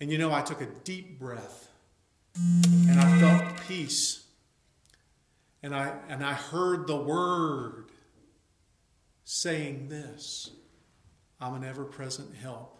And 0.00 0.10
you 0.10 0.18
know, 0.18 0.32
I 0.32 0.42
took 0.42 0.60
a 0.60 0.66
deep 0.82 1.20
breath 1.20 1.67
and 2.38 3.00
I 3.00 3.18
felt 3.18 3.60
peace. 3.66 4.24
And 5.62 5.74
I, 5.74 5.94
and 6.08 6.24
I 6.24 6.34
heard 6.34 6.86
the 6.86 6.96
word 6.96 7.90
saying 9.24 9.88
this 9.88 10.50
I'm 11.40 11.54
an 11.54 11.64
ever 11.64 11.84
present 11.84 12.34
help 12.34 12.78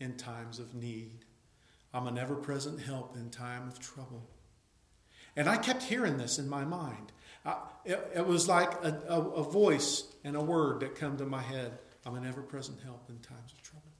in 0.00 0.16
times 0.16 0.58
of 0.58 0.74
need. 0.74 1.24
I'm 1.92 2.06
an 2.06 2.18
ever 2.18 2.34
present 2.34 2.80
help 2.80 3.16
in 3.16 3.30
time 3.30 3.68
of 3.68 3.78
trouble. 3.78 4.28
And 5.36 5.48
I 5.48 5.56
kept 5.56 5.82
hearing 5.82 6.16
this 6.16 6.38
in 6.38 6.48
my 6.48 6.64
mind. 6.64 7.12
I, 7.44 7.56
it, 7.84 8.12
it, 8.14 8.26
was 8.26 8.48
like 8.48 8.72
a, 8.84 9.02
a, 9.08 9.20
a 9.20 9.42
voice 9.42 10.04
and 10.24 10.36
a 10.36 10.40
word 10.40 10.80
that 10.80 10.94
come 10.94 11.16
to 11.18 11.26
my 11.26 11.42
head. 11.42 11.78
I'm 12.06 12.14
an 12.14 12.26
ever 12.26 12.42
present 12.42 12.80
help 12.82 13.08
in 13.08 13.18
times 13.18 13.52
of 13.52 13.62
trouble. 13.62 13.92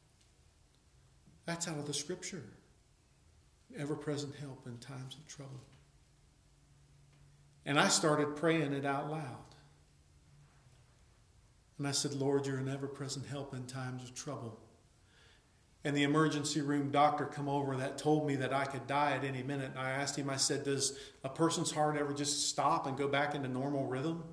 That's 1.46 1.68
out 1.68 1.78
of 1.78 1.86
the 1.86 1.94
scripture. 1.94 2.44
Ever 3.76 3.96
present 3.96 4.34
help 4.36 4.66
in 4.66 4.78
times 4.78 5.16
of 5.16 5.26
trouble. 5.26 5.60
And 7.66 7.78
I 7.78 7.88
started 7.88 8.36
praying 8.36 8.72
it 8.72 8.84
out 8.84 9.10
loud. 9.10 9.44
And 11.78 11.88
I 11.88 11.90
said, 11.90 12.12
Lord, 12.12 12.46
you're 12.46 12.58
an 12.58 12.68
ever 12.68 12.86
present 12.86 13.26
help 13.26 13.54
in 13.54 13.64
times 13.66 14.04
of 14.04 14.14
trouble. 14.14 14.60
And 15.82 15.96
the 15.96 16.04
emergency 16.04 16.62
room 16.62 16.90
doctor 16.90 17.26
come 17.26 17.48
over 17.48 17.76
that 17.76 17.98
told 17.98 18.26
me 18.26 18.36
that 18.36 18.54
I 18.54 18.64
could 18.64 18.86
die 18.86 19.12
at 19.12 19.24
any 19.24 19.42
minute. 19.42 19.72
And 19.72 19.78
I 19.78 19.90
asked 19.90 20.16
him, 20.16 20.30
I 20.30 20.36
said, 20.36 20.64
Does 20.64 20.98
a 21.22 21.28
person's 21.28 21.70
heart 21.70 21.96
ever 21.98 22.14
just 22.14 22.48
stop 22.48 22.86
and 22.86 22.96
go 22.96 23.08
back 23.08 23.34
into 23.34 23.48
normal 23.48 23.84
rhythm? 23.84 24.24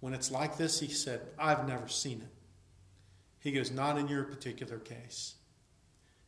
When 0.00 0.14
it's 0.14 0.30
like 0.30 0.56
this, 0.56 0.78
he 0.78 0.88
said, 0.88 1.22
I've 1.38 1.66
never 1.66 1.88
seen 1.88 2.20
it. 2.20 2.28
He 3.40 3.50
goes, 3.50 3.70
Not 3.70 3.98
in 3.98 4.06
your 4.06 4.24
particular 4.24 4.78
case. 4.78 5.34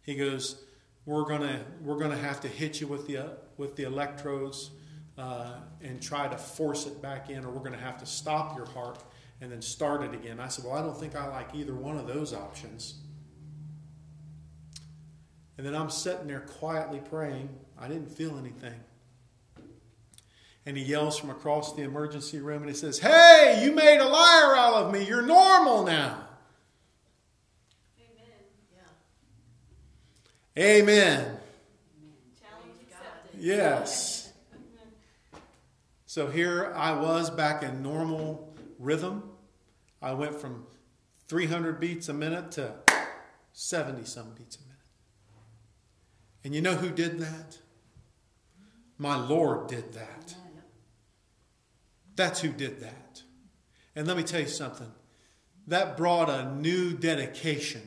He 0.03 0.17
goes, 0.17 0.65
We're 1.09 1.25
gonna 1.25 1.65
we're 1.81 1.97
gonna 1.97 2.19
have 2.19 2.43
to 2.43 2.49
hit 2.49 2.83
you 2.83 2.87
with 2.87 3.07
the 3.07 3.31
with 3.57 3.77
the 3.77 3.85
electrodes 3.85 4.73
uh, 5.17 5.53
and 5.81 6.03
try 6.03 6.29
to 6.29 6.37
force 6.37 6.85
it 6.85 7.01
back 7.01 7.31
in, 7.31 7.47
or 7.47 7.49
we're 7.49 7.65
gonna 7.65 7.79
have 7.79 7.97
to 8.01 8.05
stop 8.05 8.55
your 8.59 8.67
heart 8.67 9.03
and 9.41 9.51
then 9.51 9.63
start 9.63 10.03
it 10.03 10.13
again. 10.13 10.39
I 10.39 10.49
said, 10.49 10.67
Well, 10.67 10.75
I 10.75 10.83
don't 10.83 11.01
think 11.01 11.17
I 11.17 11.27
like 11.29 11.55
either 11.55 11.75
one 11.75 11.97
of 11.97 12.07
those 12.07 12.35
options. 12.35 12.97
And 15.57 15.67
then 15.67 15.75
I'm 15.75 15.89
sitting 15.89 16.27
there 16.27 16.41
quietly 16.41 17.01
praying. 17.09 17.49
I 17.79 17.89
didn't 17.89 18.11
feel 18.11 18.37
anything. 18.37 18.79
And 20.67 20.77
he 20.77 20.85
yells 20.85 21.19
from 21.19 21.31
across 21.31 21.75
the 21.75 21.85
emergency 21.85 22.39
room 22.39 22.61
and 22.61 22.69
he 22.69 22.77
says, 22.77 22.99
Hey, 22.99 23.63
you 23.65 23.73
made 23.73 24.01
a 24.01 24.07
liar 24.07 24.55
out 24.55 24.75
of 24.75 24.93
me. 24.93 25.07
You're 25.07 25.23
normal 25.23 25.85
now. 25.85 26.28
Amen. 30.59 31.39
Yes. 33.39 34.33
So 36.07 36.27
here 36.27 36.73
I 36.75 36.99
was 36.99 37.31
back 37.31 37.63
in 37.63 37.81
normal 37.81 38.53
rhythm. 38.81 39.23
I 40.03 40.15
went 40.15 40.35
from 40.35 40.67
300 41.29 41.79
beats 41.79 42.09
a 42.09 42.13
minute 42.13 42.51
to 42.53 42.75
70 43.53 44.05
some 44.05 44.35
beats 44.35 44.57
a 44.57 44.61
minute. 44.63 44.75
And 46.43 46.57
you 46.57 46.61
know 46.61 46.75
who 46.75 46.91
did 46.91 47.21
that? 47.21 47.59
My 48.99 49.15
Lord 49.15 49.69
did 49.69 49.93
that. 49.93 50.35
That's 52.17 52.41
who 52.41 52.49
did 52.49 52.81
that. 52.81 53.23
And 53.95 54.09
let 54.09 54.17
me 54.17 54.25
tell 54.25 54.41
you 54.41 54.49
something 54.49 54.91
that 55.69 55.97
brought 55.97 56.29
a 56.29 56.53
new 56.53 56.95
dedication 56.95 57.83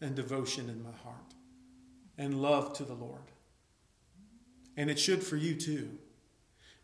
and 0.00 0.16
devotion 0.16 0.68
in 0.68 0.82
my 0.82 0.90
heart 1.04 1.17
and 2.18 2.42
love 2.42 2.74
to 2.74 2.84
the 2.84 2.94
Lord. 2.94 3.22
And 4.76 4.90
it 4.90 4.98
should 4.98 5.22
for 5.22 5.36
you 5.36 5.54
too. 5.54 5.88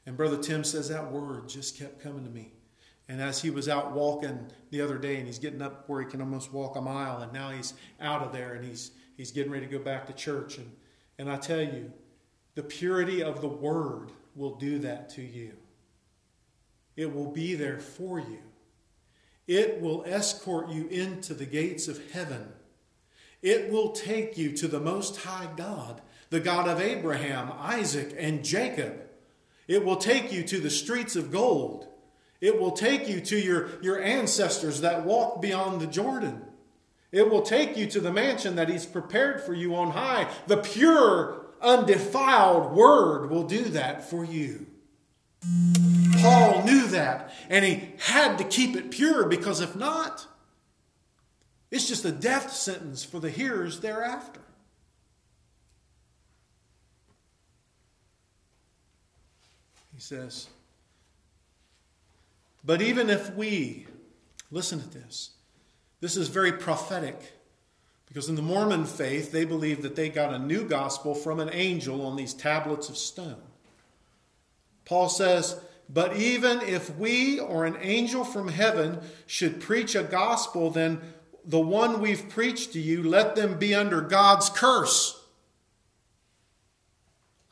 And 0.06 0.16
Brother 0.16 0.38
Tim 0.38 0.64
says 0.64 0.88
that 0.88 1.12
word 1.12 1.48
just 1.48 1.78
kept 1.78 2.02
coming 2.02 2.24
to 2.24 2.30
me. 2.30 2.52
And 3.08 3.20
as 3.20 3.42
he 3.42 3.50
was 3.50 3.68
out 3.68 3.92
walking 3.92 4.50
the 4.70 4.80
other 4.80 4.96
day, 4.96 5.16
and 5.16 5.26
he's 5.26 5.38
getting 5.38 5.60
up 5.60 5.88
where 5.88 6.00
he 6.00 6.08
can 6.08 6.20
almost 6.20 6.52
walk 6.52 6.76
a 6.76 6.80
mile, 6.80 7.20
and 7.20 7.32
now 7.32 7.50
he's 7.50 7.74
out 8.00 8.22
of 8.22 8.32
there 8.32 8.54
and 8.54 8.64
he's 8.64 8.92
he's 9.16 9.30
getting 9.30 9.52
ready 9.52 9.66
to 9.66 9.72
go 9.72 9.82
back 9.82 10.06
to 10.06 10.12
church. 10.14 10.56
And 10.56 10.70
and 11.18 11.30
I 11.30 11.36
tell 11.36 11.60
you, 11.60 11.92
the 12.54 12.62
purity 12.62 13.22
of 13.22 13.40
the 13.40 13.48
Word 13.48 14.10
will 14.34 14.56
do 14.56 14.78
that 14.80 15.10
to 15.10 15.22
you. 15.22 15.52
It 16.96 17.12
will 17.12 17.30
be 17.30 17.54
there 17.54 17.78
for 17.78 18.18
you. 18.18 18.38
It 19.46 19.80
will 19.80 20.04
escort 20.04 20.70
you 20.70 20.86
into 20.88 21.34
the 21.34 21.44
gates 21.44 21.88
of 21.88 22.10
heaven. 22.12 22.48
It 23.44 23.70
will 23.70 23.90
take 23.90 24.38
you 24.38 24.52
to 24.52 24.66
the 24.66 24.80
Most 24.80 25.18
High 25.18 25.50
God, 25.54 26.00
the 26.30 26.40
God 26.40 26.66
of 26.66 26.80
Abraham, 26.80 27.52
Isaac, 27.58 28.16
and 28.18 28.42
Jacob. 28.42 29.02
It 29.68 29.84
will 29.84 29.96
take 29.96 30.32
you 30.32 30.42
to 30.44 30.58
the 30.58 30.70
streets 30.70 31.14
of 31.14 31.30
gold. 31.30 31.86
It 32.40 32.58
will 32.58 32.70
take 32.70 33.06
you 33.06 33.20
to 33.20 33.38
your, 33.38 33.68
your 33.82 34.00
ancestors 34.00 34.80
that 34.80 35.04
walked 35.04 35.42
beyond 35.42 35.82
the 35.82 35.86
Jordan. 35.86 36.42
It 37.12 37.28
will 37.30 37.42
take 37.42 37.76
you 37.76 37.86
to 37.88 38.00
the 38.00 38.10
mansion 38.10 38.56
that 38.56 38.70
He's 38.70 38.86
prepared 38.86 39.42
for 39.42 39.52
you 39.52 39.76
on 39.76 39.90
high. 39.90 40.26
The 40.46 40.56
pure, 40.56 41.44
undefiled 41.60 42.72
Word 42.72 43.30
will 43.30 43.44
do 43.44 43.64
that 43.64 44.08
for 44.08 44.24
you. 44.24 44.68
Paul 46.16 46.64
knew 46.64 46.86
that, 46.86 47.30
and 47.50 47.62
he 47.62 47.90
had 47.98 48.38
to 48.38 48.44
keep 48.44 48.74
it 48.74 48.90
pure 48.90 49.28
because 49.28 49.60
if 49.60 49.76
not, 49.76 50.28
it's 51.70 51.88
just 51.88 52.04
a 52.04 52.12
death 52.12 52.52
sentence 52.52 53.04
for 53.04 53.20
the 53.20 53.30
hearers 53.30 53.80
thereafter. 53.80 54.40
He 59.94 60.00
says, 60.00 60.48
But 62.64 62.82
even 62.82 63.10
if 63.10 63.34
we, 63.34 63.86
listen 64.50 64.80
to 64.80 64.88
this, 64.88 65.30
this 66.00 66.16
is 66.16 66.28
very 66.28 66.52
prophetic 66.52 67.32
because 68.06 68.28
in 68.28 68.36
the 68.36 68.42
Mormon 68.42 68.84
faith, 68.84 69.32
they 69.32 69.44
believe 69.44 69.82
that 69.82 69.96
they 69.96 70.08
got 70.08 70.32
a 70.32 70.38
new 70.38 70.64
gospel 70.64 71.14
from 71.14 71.40
an 71.40 71.50
angel 71.52 72.06
on 72.06 72.14
these 72.14 72.32
tablets 72.32 72.88
of 72.88 72.96
stone. 72.96 73.42
Paul 74.84 75.08
says, 75.08 75.58
But 75.88 76.16
even 76.16 76.60
if 76.60 76.94
we 76.96 77.40
or 77.40 77.64
an 77.64 77.76
angel 77.80 78.24
from 78.24 78.48
heaven 78.48 79.00
should 79.26 79.60
preach 79.60 79.94
a 79.94 80.02
gospel, 80.04 80.70
then 80.70 81.00
the 81.44 81.60
one 81.60 82.00
we've 82.00 82.28
preached 82.28 82.72
to 82.72 82.80
you, 82.80 83.02
let 83.02 83.36
them 83.36 83.58
be 83.58 83.74
under 83.74 84.00
God's 84.00 84.48
curse. 84.48 85.20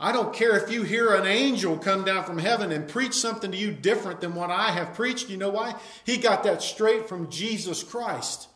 I 0.00 0.10
don't 0.10 0.34
care 0.34 0.56
if 0.56 0.70
you 0.70 0.82
hear 0.82 1.14
an 1.14 1.26
angel 1.26 1.78
come 1.78 2.04
down 2.04 2.24
from 2.24 2.38
heaven 2.38 2.72
and 2.72 2.88
preach 2.88 3.14
something 3.14 3.52
to 3.52 3.56
you 3.56 3.70
different 3.70 4.20
than 4.20 4.34
what 4.34 4.50
I 4.50 4.72
have 4.72 4.94
preached. 4.94 5.30
You 5.30 5.36
know 5.36 5.50
why? 5.50 5.76
He 6.04 6.16
got 6.16 6.42
that 6.42 6.60
straight 6.60 7.08
from 7.08 7.30
Jesus 7.30 7.84
Christ. 7.84 8.48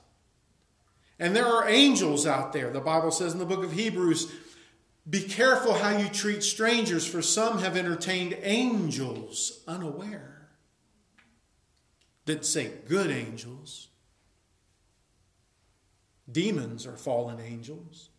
And 1.20 1.36
there 1.36 1.46
are 1.46 1.68
angels 1.68 2.26
out 2.26 2.52
there. 2.52 2.70
The 2.70 2.80
Bible 2.80 3.12
says 3.12 3.32
in 3.32 3.38
the 3.38 3.46
book 3.46 3.62
of 3.62 3.72
Hebrews, 3.72 4.32
be 5.08 5.20
careful 5.20 5.74
how 5.74 5.96
you 5.96 6.08
treat 6.08 6.42
strangers, 6.42 7.06
for 7.06 7.22
some 7.22 7.60
have 7.60 7.76
entertained 7.76 8.36
angels 8.42 9.62
unaware. 9.68 10.48
Didn't 12.24 12.44
say 12.44 12.72
good 12.88 13.12
angels. 13.12 13.85
Demons 16.30 16.86
are 16.86 16.96
fallen 16.96 17.40
angels. 17.40 18.10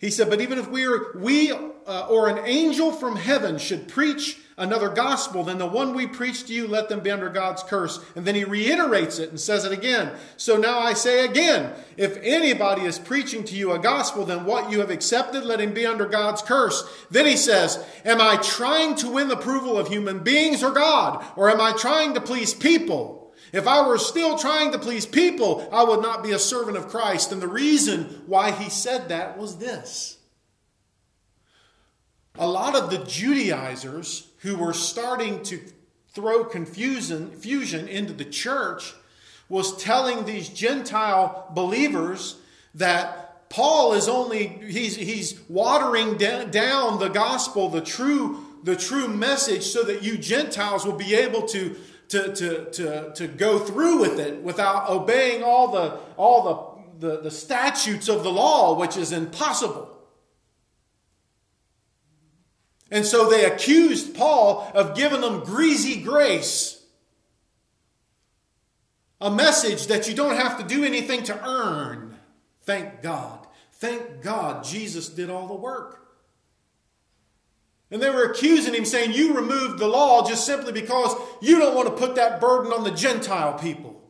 He 0.00 0.10
said, 0.10 0.30
But 0.30 0.40
even 0.40 0.58
if 0.58 0.68
we, 0.68 0.86
are, 0.86 1.12
we 1.14 1.52
uh, 1.52 2.06
or 2.08 2.28
an 2.28 2.46
angel 2.46 2.90
from 2.90 3.16
heaven 3.16 3.58
should 3.58 3.86
preach 3.86 4.38
another 4.56 4.88
gospel 4.88 5.44
than 5.44 5.58
the 5.58 5.66
one 5.66 5.94
we 5.94 6.06
preach 6.06 6.46
to 6.46 6.54
you, 6.54 6.66
let 6.66 6.88
them 6.88 7.00
be 7.00 7.10
under 7.10 7.28
God's 7.28 7.62
curse. 7.62 8.02
And 8.14 8.24
then 8.24 8.34
he 8.34 8.44
reiterates 8.44 9.18
it 9.18 9.28
and 9.28 9.38
says 9.38 9.66
it 9.66 9.72
again. 9.72 10.12
So 10.38 10.56
now 10.56 10.78
I 10.78 10.94
say 10.94 11.26
again, 11.26 11.74
if 11.98 12.16
anybody 12.22 12.82
is 12.82 12.98
preaching 12.98 13.44
to 13.44 13.54
you 13.54 13.72
a 13.72 13.78
gospel, 13.78 14.24
then 14.24 14.46
what 14.46 14.70
you 14.70 14.80
have 14.80 14.90
accepted, 14.90 15.44
let 15.44 15.60
him 15.60 15.74
be 15.74 15.84
under 15.84 16.06
God's 16.06 16.40
curse. 16.40 16.82
Then 17.10 17.26
he 17.26 17.36
says, 17.36 17.84
Am 18.02 18.22
I 18.22 18.36
trying 18.36 18.94
to 18.96 19.10
win 19.10 19.28
the 19.28 19.38
approval 19.38 19.76
of 19.76 19.88
human 19.88 20.20
beings 20.20 20.62
or 20.62 20.70
God? 20.70 21.22
Or 21.36 21.50
am 21.50 21.60
I 21.60 21.72
trying 21.72 22.14
to 22.14 22.22
please 22.22 22.54
people? 22.54 23.19
If 23.52 23.66
I 23.66 23.86
were 23.86 23.98
still 23.98 24.38
trying 24.38 24.72
to 24.72 24.78
please 24.78 25.06
people, 25.06 25.68
I 25.72 25.84
would 25.84 26.02
not 26.02 26.22
be 26.22 26.32
a 26.32 26.38
servant 26.38 26.76
of 26.76 26.88
Christ. 26.88 27.32
And 27.32 27.42
the 27.42 27.48
reason 27.48 28.22
why 28.26 28.52
he 28.52 28.70
said 28.70 29.08
that 29.08 29.36
was 29.38 29.58
this. 29.58 30.18
A 32.38 32.46
lot 32.46 32.76
of 32.76 32.90
the 32.90 33.04
Judaizers 33.04 34.28
who 34.38 34.56
were 34.56 34.72
starting 34.72 35.42
to 35.44 35.60
throw 36.12 36.44
confusion, 36.44 37.30
fusion 37.32 37.88
into 37.88 38.12
the 38.12 38.24
church 38.24 38.94
was 39.48 39.76
telling 39.76 40.24
these 40.24 40.48
Gentile 40.48 41.50
believers 41.54 42.36
that 42.74 43.48
Paul 43.50 43.94
is 43.94 44.08
only, 44.08 44.46
he's, 44.46 44.94
he's 44.94 45.40
watering 45.48 46.16
down 46.16 47.00
the 47.00 47.08
gospel, 47.08 47.68
the 47.68 47.80
true, 47.80 48.46
the 48.62 48.76
true 48.76 49.08
message, 49.08 49.64
so 49.64 49.82
that 49.82 50.04
you 50.04 50.16
Gentiles 50.16 50.86
will 50.86 50.96
be 50.96 51.14
able 51.16 51.42
to 51.48 51.76
to, 52.10 52.34
to, 52.34 52.70
to, 52.72 53.12
to 53.14 53.28
go 53.28 53.58
through 53.58 54.00
with 54.00 54.18
it 54.18 54.42
without 54.42 54.90
obeying 54.90 55.42
all 55.42 55.68
the, 55.68 55.98
all 56.16 56.84
the, 56.98 57.06
the, 57.06 57.20
the 57.22 57.30
statutes 57.30 58.08
of 58.08 58.24
the 58.24 58.30
law, 58.30 58.78
which 58.78 58.96
is 58.96 59.12
impossible. 59.12 59.88
And 62.90 63.06
so 63.06 63.30
they 63.30 63.44
accused 63.44 64.16
Paul 64.16 64.70
of 64.74 64.96
giving 64.96 65.20
them 65.20 65.44
greasy 65.44 66.00
grace. 66.00 66.82
A 69.20 69.30
message 69.30 69.86
that 69.86 70.08
you 70.08 70.14
don't 70.14 70.36
have 70.36 70.58
to 70.58 70.64
do 70.64 70.82
anything 70.82 71.22
to 71.24 71.48
earn. 71.48 72.16
Thank 72.62 73.02
God. 73.02 73.46
Thank 73.74 74.22
God 74.22 74.64
Jesus 74.64 75.08
did 75.08 75.30
all 75.30 75.46
the 75.46 75.54
work. 75.54 75.99
And 77.90 78.00
they 78.00 78.10
were 78.10 78.24
accusing 78.24 78.74
him, 78.74 78.84
saying, 78.84 79.12
You 79.12 79.34
removed 79.34 79.78
the 79.78 79.88
law 79.88 80.26
just 80.26 80.46
simply 80.46 80.72
because 80.72 81.14
you 81.42 81.58
don't 81.58 81.74
want 81.74 81.88
to 81.88 81.94
put 81.94 82.14
that 82.14 82.40
burden 82.40 82.72
on 82.72 82.84
the 82.84 82.92
Gentile 82.92 83.58
people. 83.58 84.00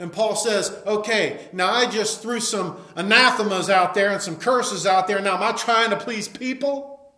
And 0.00 0.12
Paul 0.12 0.34
says, 0.34 0.76
Okay, 0.86 1.48
now 1.52 1.70
I 1.70 1.88
just 1.88 2.22
threw 2.22 2.40
some 2.40 2.78
anathemas 2.96 3.70
out 3.70 3.94
there 3.94 4.10
and 4.10 4.20
some 4.20 4.36
curses 4.36 4.84
out 4.86 5.06
there. 5.06 5.20
Now, 5.20 5.36
am 5.36 5.42
I 5.42 5.52
trying 5.52 5.90
to 5.90 5.96
please 5.96 6.26
people? 6.26 7.14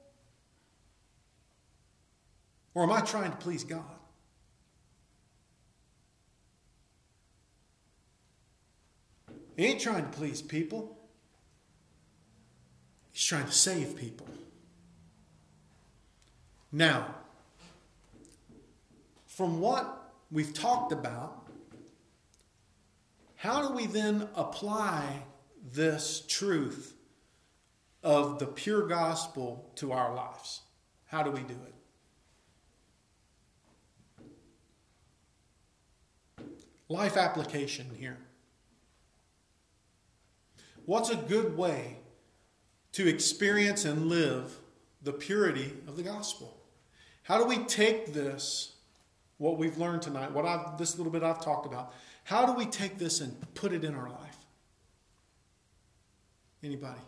Or 2.74 2.84
am 2.84 2.92
I 2.92 3.00
trying 3.00 3.30
to 3.30 3.36
please 3.36 3.64
God? 3.64 3.84
He 9.56 9.66
ain't 9.66 9.80
trying 9.80 10.04
to 10.04 10.10
please 10.10 10.40
people, 10.40 10.96
he's 13.12 13.24
trying 13.24 13.46
to 13.46 13.52
save 13.52 13.96
people. 13.96 14.26
Now, 16.72 17.14
from 19.26 19.60
what 19.60 20.12
we've 20.30 20.54
talked 20.54 20.92
about, 20.92 21.48
how 23.36 23.66
do 23.66 23.74
we 23.74 23.86
then 23.86 24.28
apply 24.34 25.22
this 25.72 26.22
truth 26.28 26.94
of 28.02 28.38
the 28.38 28.46
pure 28.46 28.86
gospel 28.86 29.70
to 29.76 29.92
our 29.92 30.14
lives? 30.14 30.60
How 31.06 31.22
do 31.22 31.30
we 31.30 31.40
do 31.40 31.54
it? 31.54 31.74
Life 36.88 37.16
application 37.16 37.86
here. 37.98 38.18
What's 40.86 41.10
a 41.10 41.16
good 41.16 41.56
way 41.56 41.96
to 42.92 43.08
experience 43.08 43.84
and 43.84 44.06
live 44.06 44.58
the 45.02 45.12
purity 45.12 45.72
of 45.86 45.96
the 45.96 46.02
gospel? 46.02 46.59
How 47.30 47.38
do 47.38 47.44
we 47.44 47.58
take 47.58 48.12
this, 48.12 48.72
what 49.38 49.56
we've 49.56 49.78
learned 49.78 50.02
tonight, 50.02 50.32
what 50.32 50.44
I've 50.44 50.76
this 50.78 50.98
little 50.98 51.12
bit 51.12 51.22
I've 51.22 51.40
talked 51.40 51.64
about, 51.64 51.94
how 52.24 52.44
do 52.44 52.54
we 52.54 52.66
take 52.66 52.98
this 52.98 53.20
and 53.20 53.54
put 53.54 53.72
it 53.72 53.84
in 53.84 53.94
our 53.94 54.10
life? 54.10 54.36
Anybody? 56.60 56.98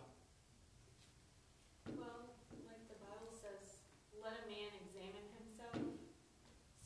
Well, 1.98 2.30
like 2.62 2.86
the 2.86 3.02
Bible 3.02 3.34
says, 3.34 3.82
let 4.22 4.34
a 4.34 4.46
man 4.46 4.70
examine 4.86 5.26
himself. 5.42 5.90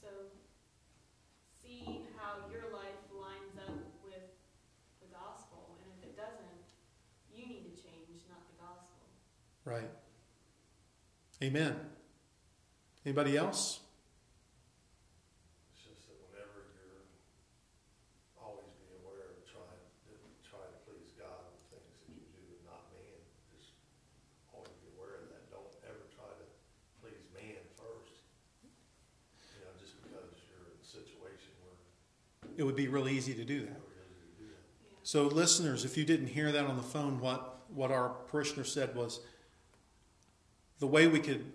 So 0.01 0.09
see 1.61 2.07
how 2.17 2.49
your 2.51 2.73
life 2.73 3.05
lines 3.13 3.53
up 3.69 3.77
with 4.03 4.33
the 5.05 5.13
gospel. 5.13 5.77
And 5.85 5.93
if 6.01 6.09
it 6.09 6.17
doesn't, 6.17 6.65
you 7.37 7.47
need 7.47 7.69
to 7.69 7.83
change, 7.83 8.25
not 8.31 8.41
the 8.49 8.65
gospel. 8.65 8.97
Right. 9.67 9.91
Amen. 11.45 11.77
Anybody 13.07 13.39
else? 13.39 13.79
It's 15.71 15.87
just 15.87 16.11
that 16.11 16.19
whenever 16.27 16.75
you're, 16.75 17.07
always 18.35 18.67
be 18.83 18.91
aware 18.99 19.31
of 19.31 19.39
trying, 19.47 19.79
try 20.43 20.59
to 20.59 20.79
please 20.83 21.15
God 21.15 21.39
with 21.55 21.71
things 21.71 21.87
that 22.03 22.11
you 22.11 22.19
do 22.35 22.43
and 22.59 22.67
not 22.67 22.91
man. 22.91 23.23
Just 23.55 23.79
always 24.51 24.75
be 24.83 24.91
aware 24.99 25.23
of 25.23 25.31
that. 25.31 25.47
Don't 25.55 25.71
ever 25.87 26.03
try 26.19 26.27
to 26.35 26.47
please 26.99 27.23
man 27.31 27.63
first. 27.79 28.27
You 29.55 29.63
know, 29.63 29.71
just 29.79 30.03
because 30.03 30.27
you're 30.51 30.67
in 30.67 30.75
a 30.75 30.83
situation 30.83 31.55
where 31.63 31.79
It 32.59 32.67
would 32.67 32.75
be 32.75 32.91
real 32.91 33.07
easy 33.07 33.39
to 33.39 33.47
do 33.47 33.71
that. 33.71 33.79
easy 33.79 34.19
to 34.19 34.35
do 34.35 34.51
that. 34.51 34.67
So, 35.07 35.31
listeners, 35.31 35.87
if 35.87 35.95
you 35.95 36.03
didn't 36.03 36.35
hear 36.35 36.51
that 36.51 36.67
on 36.67 36.75
the 36.75 36.83
phone, 36.83 37.23
what, 37.23 37.71
what 37.71 37.95
our 37.95 38.19
parishioner 38.35 38.67
said 38.67 38.99
was 38.99 39.23
the 40.83 40.91
way 40.91 41.07
we 41.07 41.23
could 41.23 41.55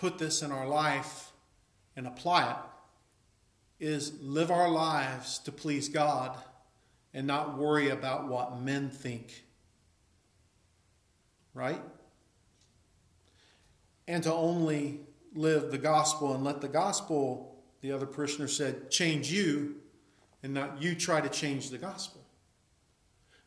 put 0.00 0.16
this 0.16 0.40
in 0.40 0.50
our 0.50 0.66
life 0.66 1.30
and 1.94 2.06
apply 2.06 2.50
it 2.50 3.84
is 3.84 4.18
live 4.22 4.50
our 4.50 4.70
lives 4.70 5.38
to 5.40 5.52
please 5.52 5.90
God 5.90 6.34
and 7.12 7.26
not 7.26 7.58
worry 7.58 7.90
about 7.90 8.26
what 8.26 8.60
men 8.60 8.88
think. 8.88 9.44
Right? 11.52 11.82
And 14.08 14.22
to 14.22 14.32
only 14.32 15.00
live 15.34 15.70
the 15.70 15.78
gospel 15.78 16.34
and 16.34 16.44
let 16.44 16.62
the 16.62 16.68
gospel, 16.68 17.62
the 17.82 17.92
other 17.92 18.06
parishioner 18.06 18.48
said, 18.48 18.90
change 18.90 19.30
you 19.30 19.76
and 20.42 20.54
not 20.54 20.80
you 20.80 20.94
try 20.94 21.20
to 21.20 21.28
change 21.28 21.68
the 21.68 21.78
gospel. 21.78 22.22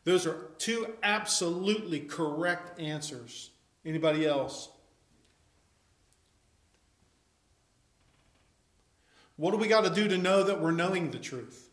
Those 0.04 0.24
are 0.24 0.50
two 0.58 0.94
absolutely 1.02 1.98
correct 1.98 2.78
answers. 2.78 3.50
Anybody 3.84 4.24
else? 4.24 4.68
What 9.36 9.50
do 9.50 9.56
we 9.56 9.68
got 9.68 9.84
to 9.84 9.90
do 9.90 10.08
to 10.08 10.18
know 10.18 10.44
that 10.44 10.60
we're 10.60 10.70
knowing 10.70 11.10
the 11.10 11.18
truth? 11.18 11.68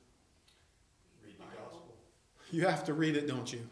Read 1.24 1.36
the 1.38 1.44
gospel. 1.62 1.94
You 2.52 2.66
have 2.66 2.84
to 2.86 2.94
read 2.94 3.16
it, 3.16 3.28
don't 3.28 3.52
you? 3.52 3.68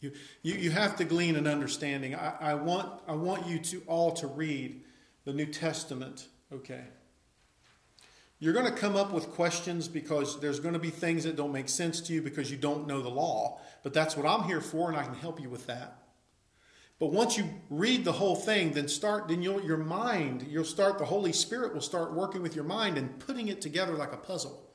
You, 0.00 0.12
you, 0.42 0.54
you 0.54 0.70
have 0.70 0.96
to 0.96 1.04
glean 1.04 1.36
an 1.36 1.46
understanding. 1.46 2.14
I, 2.14 2.34
I, 2.40 2.54
want, 2.54 3.00
I 3.08 3.12
want 3.12 3.46
you 3.46 3.58
to 3.60 3.82
all 3.86 4.12
to 4.12 4.26
read 4.26 4.82
the 5.24 5.32
New 5.32 5.46
Testament, 5.46 6.26
okay? 6.52 6.84
You're 8.38 8.52
going 8.52 8.66
to 8.66 8.78
come 8.78 8.96
up 8.96 9.12
with 9.12 9.30
questions 9.30 9.88
because 9.88 10.38
there's 10.40 10.60
going 10.60 10.74
to 10.74 10.80
be 10.80 10.90
things 10.90 11.24
that 11.24 11.36
don't 11.36 11.52
make 11.52 11.68
sense 11.68 12.00
to 12.02 12.12
you 12.12 12.20
because 12.20 12.50
you 12.50 12.56
don't 12.56 12.86
know 12.86 13.00
the 13.00 13.08
law. 13.08 13.60
But 13.82 13.94
that's 13.94 14.16
what 14.16 14.26
I'm 14.26 14.44
here 14.44 14.60
for, 14.60 14.88
and 14.88 14.98
I 14.98 15.04
can 15.04 15.14
help 15.14 15.40
you 15.40 15.48
with 15.48 15.66
that. 15.66 16.05
But 16.98 17.12
once 17.12 17.36
you 17.36 17.48
read 17.68 18.04
the 18.04 18.12
whole 18.12 18.36
thing, 18.36 18.72
then 18.72 18.88
start, 18.88 19.28
then 19.28 19.42
you'll, 19.42 19.62
your 19.62 19.76
mind, 19.76 20.46
you'll 20.48 20.64
start, 20.64 20.98
the 20.98 21.04
Holy 21.04 21.32
Spirit 21.32 21.74
will 21.74 21.82
start 21.82 22.14
working 22.14 22.40
with 22.40 22.54
your 22.54 22.64
mind 22.64 22.96
and 22.96 23.18
putting 23.18 23.48
it 23.48 23.60
together 23.60 23.92
like 23.92 24.14
a 24.14 24.16
puzzle. 24.16 24.66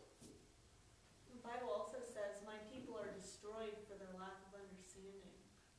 The 1.34 1.42
Bible 1.42 1.74
also 1.76 1.98
says, 2.06 2.44
My 2.46 2.58
people 2.72 2.96
are 2.96 3.10
destroyed 3.20 3.74
for 3.88 3.98
their 3.98 4.14
lack 4.20 4.38
of 4.54 4.60
understanding. 4.60 5.34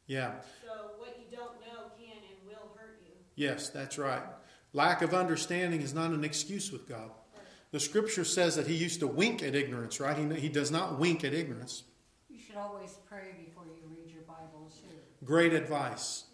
Yeah. 0.09 0.33
So 0.67 0.99
what 0.99 1.17
you 1.21 1.37
don't 1.37 1.61
know 1.61 1.93
can 1.97 2.17
and 2.17 2.49
will 2.49 2.77
hurt 2.77 3.01
you. 3.05 3.13
Yes, 3.37 3.69
that's 3.69 3.97
right. 3.97 4.25
Lack 4.73 5.03
of 5.03 5.15
understanding 5.15 5.81
is 5.81 5.95
not 5.95 6.11
an 6.11 6.25
excuse 6.25 6.73
with 6.73 6.89
God. 6.89 7.11
The 7.71 7.81
scripture 7.81 8.25
says 8.25 8.57
that 8.57 8.67
he 8.67 8.75
used 8.75 9.01
to 9.01 9.07
wink 9.07 9.43
at 9.43 9.55
ignorance, 9.55 9.99
right? 10.01 10.17
He, 10.17 10.41
he 10.41 10.49
does 10.49 10.71
not 10.71 10.99
wink 10.99 11.25
at 11.25 11.33
ignorance. 11.33 11.85
You 12.29 12.39
should 12.39 12.57
always 12.57 12.99
pray 13.09 13.35
before 13.47 13.65
you 13.65 13.89
read 13.89 14.13
your 14.13 14.25
Bible, 14.25 14.71
too. 14.71 14.97
Great 15.25 15.55
advice. 15.55 16.25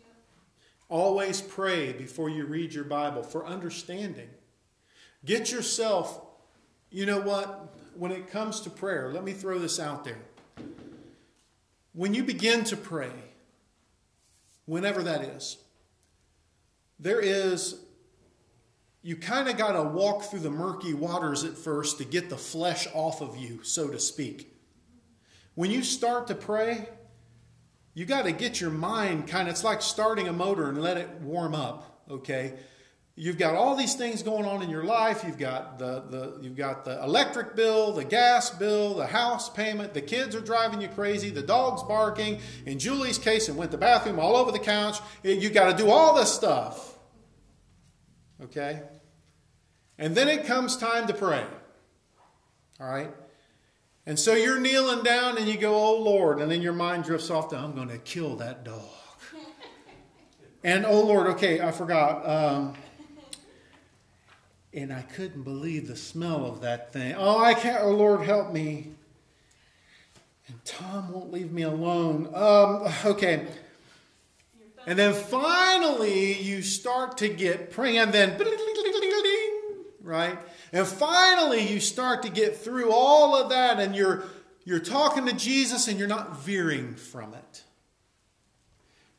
Always 0.88 1.42
pray 1.42 1.92
before 1.92 2.30
you 2.30 2.46
read 2.46 2.72
your 2.72 2.84
Bible 2.84 3.22
for 3.22 3.46
understanding. 3.46 4.28
Get 5.24 5.50
yourself, 5.50 6.20
you 6.90 7.04
know 7.04 7.20
what? 7.20 7.74
When 7.94 8.10
it 8.10 8.30
comes 8.30 8.60
to 8.62 8.70
prayer, 8.70 9.12
let 9.12 9.24
me 9.24 9.32
throw 9.32 9.58
this 9.58 9.78
out 9.78 10.04
there. 10.04 10.20
When 11.92 12.14
you 12.14 12.22
begin 12.22 12.64
to 12.64 12.76
pray, 12.76 13.10
whenever 14.64 15.02
that 15.02 15.22
is, 15.22 15.58
there 16.98 17.20
is, 17.20 17.80
you 19.02 19.16
kind 19.16 19.48
of 19.48 19.56
got 19.56 19.72
to 19.72 19.82
walk 19.82 20.24
through 20.24 20.40
the 20.40 20.50
murky 20.50 20.94
waters 20.94 21.44
at 21.44 21.56
first 21.56 21.98
to 21.98 22.04
get 22.04 22.30
the 22.30 22.36
flesh 22.36 22.86
off 22.94 23.20
of 23.20 23.36
you, 23.36 23.62
so 23.62 23.88
to 23.88 23.98
speak. 23.98 24.54
When 25.54 25.70
you 25.70 25.82
start 25.82 26.28
to 26.28 26.34
pray, 26.34 26.88
you 27.98 28.04
got 28.04 28.26
to 28.26 28.32
get 28.32 28.60
your 28.60 28.70
mind 28.70 29.26
kind 29.26 29.48
of, 29.48 29.52
it's 29.54 29.64
like 29.64 29.82
starting 29.82 30.28
a 30.28 30.32
motor 30.32 30.68
and 30.68 30.80
let 30.80 30.96
it 30.98 31.10
warm 31.20 31.52
up, 31.52 32.04
okay? 32.08 32.54
You've 33.16 33.38
got 33.38 33.56
all 33.56 33.74
these 33.74 33.96
things 33.96 34.22
going 34.22 34.44
on 34.44 34.62
in 34.62 34.70
your 34.70 34.84
life. 34.84 35.24
You've 35.26 35.36
got 35.36 35.80
the, 35.80 36.04
the 36.08 36.38
you've 36.40 36.56
got 36.56 36.84
the 36.84 37.02
electric 37.02 37.56
bill, 37.56 37.92
the 37.92 38.04
gas 38.04 38.50
bill, 38.50 38.94
the 38.94 39.08
house 39.08 39.50
payment. 39.50 39.94
The 39.94 40.00
kids 40.00 40.36
are 40.36 40.40
driving 40.40 40.80
you 40.80 40.86
crazy. 40.86 41.30
The 41.30 41.42
dog's 41.42 41.82
barking. 41.82 42.38
In 42.66 42.78
Julie's 42.78 43.18
case, 43.18 43.48
it 43.48 43.56
went 43.56 43.72
to 43.72 43.76
the 43.76 43.80
bathroom 43.80 44.20
all 44.20 44.36
over 44.36 44.52
the 44.52 44.60
couch. 44.60 45.00
You 45.24 45.50
got 45.50 45.76
to 45.76 45.82
do 45.82 45.90
all 45.90 46.14
this 46.14 46.32
stuff. 46.32 46.96
Okay, 48.44 48.80
and 49.98 50.14
then 50.14 50.28
it 50.28 50.44
comes 50.44 50.76
time 50.76 51.08
to 51.08 51.14
pray. 51.14 51.44
All 52.78 52.88
right. 52.88 53.10
And 54.08 54.18
so 54.18 54.32
you're 54.32 54.58
kneeling 54.58 55.04
down 55.04 55.36
and 55.36 55.46
you 55.46 55.58
go, 55.58 55.74
Oh 55.74 55.98
Lord, 55.98 56.40
and 56.40 56.50
then 56.50 56.62
your 56.62 56.72
mind 56.72 57.04
drifts 57.04 57.28
off 57.28 57.50
to, 57.50 57.58
I'm 57.58 57.74
going 57.74 57.90
to 57.90 57.98
kill 57.98 58.36
that 58.36 58.64
dog. 58.64 58.80
and 60.64 60.86
oh 60.86 61.02
Lord, 61.02 61.26
okay, 61.26 61.60
I 61.60 61.70
forgot. 61.72 62.26
Um, 62.26 62.74
and 64.72 64.94
I 64.94 65.02
couldn't 65.02 65.42
believe 65.42 65.88
the 65.88 65.96
smell 65.96 66.46
of 66.46 66.62
that 66.62 66.90
thing. 66.90 67.16
Oh, 67.18 67.38
I 67.38 67.52
can't. 67.52 67.82
Oh, 67.82 67.90
Lord, 67.90 68.22
help 68.22 68.50
me. 68.50 68.92
And 70.46 70.64
Tom 70.64 71.12
won't 71.12 71.30
leave 71.30 71.52
me 71.52 71.62
alone. 71.62 72.30
Um, 72.32 72.90
okay. 73.04 73.46
And 74.86 74.98
then 74.98 75.12
finally, 75.12 76.32
you 76.40 76.62
start 76.62 77.18
to 77.18 77.28
get 77.28 77.72
praying, 77.72 77.98
and 77.98 78.12
then, 78.14 78.38
right? 80.02 80.38
And 80.72 80.86
finally, 80.86 81.66
you 81.66 81.80
start 81.80 82.22
to 82.22 82.30
get 82.30 82.56
through 82.56 82.92
all 82.92 83.34
of 83.36 83.50
that, 83.50 83.80
and 83.80 83.94
you're, 83.94 84.24
you're 84.64 84.80
talking 84.80 85.26
to 85.26 85.32
Jesus, 85.32 85.88
and 85.88 85.98
you're 85.98 86.08
not 86.08 86.40
veering 86.40 86.94
from 86.94 87.34
it. 87.34 87.64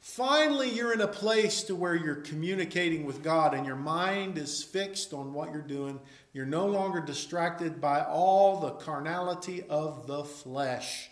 Finally, 0.09 0.71
you're 0.71 0.91
in 0.91 1.01
a 1.01 1.07
place 1.07 1.61
to 1.63 1.75
where 1.75 1.95
you're 1.95 2.15
communicating 2.15 3.05
with 3.05 3.21
God 3.21 3.53
and 3.53 3.65
your 3.65 3.75
mind 3.75 4.39
is 4.39 4.63
fixed 4.63 5.13
on 5.13 5.33
what 5.33 5.51
you're 5.51 5.61
doing. 5.61 5.99
You're 6.33 6.47
no 6.47 6.65
longer 6.65 6.99
distracted 6.99 7.79
by 7.79 8.03
all 8.03 8.59
the 8.59 8.71
carnality 8.71 9.63
of 9.69 10.07
the 10.07 10.23
flesh. 10.23 11.11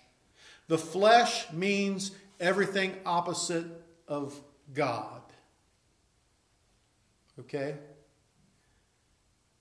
The 0.68 0.80
flesh 0.80 1.46
means 1.54 2.12
everything 2.40 2.96
opposite 3.06 3.68
of 4.08 4.38
God. 4.74 5.22
Okay? 7.40 7.76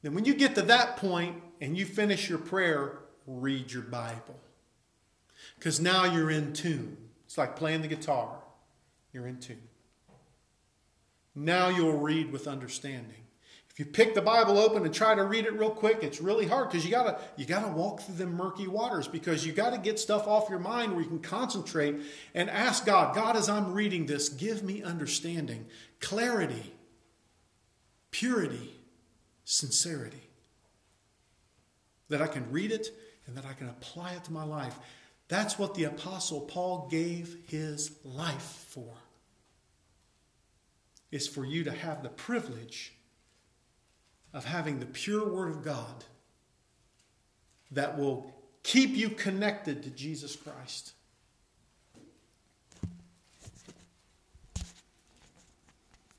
Then, 0.06 0.14
when 0.14 0.24
you 0.24 0.34
get 0.34 0.54
to 0.54 0.62
that 0.62 0.98
point 0.98 1.42
and 1.60 1.76
you 1.76 1.84
finish 1.84 2.28
your 2.28 2.38
prayer, 2.38 3.00
read 3.26 3.72
your 3.72 3.82
Bible. 3.82 4.38
Because 5.58 5.80
now 5.80 6.04
you're 6.04 6.30
in 6.30 6.52
tune. 6.52 6.96
It's 7.24 7.36
like 7.36 7.56
playing 7.56 7.82
the 7.82 7.88
guitar 7.88 8.38
you're 9.12 9.26
in 9.26 9.40
tune. 9.40 9.66
Now 11.34 11.70
you'll 11.70 11.98
read 11.98 12.30
with 12.30 12.46
understanding. 12.46 13.24
If 13.68 13.80
you 13.80 13.84
pick 13.84 14.14
the 14.14 14.22
Bible 14.22 14.58
open 14.58 14.84
and 14.84 14.94
try 14.94 15.16
to 15.16 15.24
read 15.24 15.44
it 15.44 15.54
real 15.54 15.70
quick, 15.70 16.04
it's 16.04 16.20
really 16.20 16.46
hard 16.46 16.70
because 16.70 16.84
you 16.84 16.92
gotta 16.92 17.18
you 17.36 17.44
gotta 17.44 17.72
walk 17.72 18.02
through 18.02 18.14
the 18.14 18.26
murky 18.26 18.68
waters 18.68 19.08
because 19.08 19.44
you 19.44 19.52
gotta 19.52 19.76
get 19.76 19.98
stuff 19.98 20.28
off 20.28 20.48
your 20.48 20.60
mind 20.60 20.92
where 20.92 21.02
you 21.02 21.08
can 21.08 21.18
concentrate 21.18 21.96
and 22.32 22.48
ask 22.48 22.86
God, 22.86 23.12
God, 23.12 23.34
as 23.34 23.48
I'm 23.48 23.72
reading 23.72 24.06
this, 24.06 24.28
give 24.28 24.62
me 24.62 24.84
understanding, 24.84 25.66
clarity, 25.98 26.74
purity, 28.12 28.75
sincerity. 29.46 30.28
That 32.10 32.20
I 32.20 32.26
can 32.26 32.50
read 32.52 32.70
it 32.70 32.92
and 33.26 33.34
that 33.36 33.46
I 33.46 33.54
can 33.54 33.68
apply 33.68 34.12
it 34.12 34.24
to 34.24 34.32
my 34.32 34.44
life. 34.44 34.76
That's 35.28 35.58
what 35.58 35.74
the 35.74 35.84
Apostle 35.84 36.42
Paul 36.42 36.88
gave 36.90 37.38
his 37.48 37.92
life 38.04 38.66
for 38.68 38.92
is 41.10 41.26
for 41.26 41.44
you 41.44 41.64
to 41.64 41.72
have 41.72 42.02
the 42.02 42.08
privilege 42.08 42.92
of 44.34 44.44
having 44.44 44.78
the 44.78 44.86
pure 44.86 45.26
Word 45.26 45.48
of 45.48 45.64
God 45.64 46.04
that 47.70 47.98
will 47.98 48.34
keep 48.62 48.90
you 48.90 49.08
connected 49.08 49.82
to 49.82 49.90
Jesus 49.90 50.36
Christ. 50.36 50.92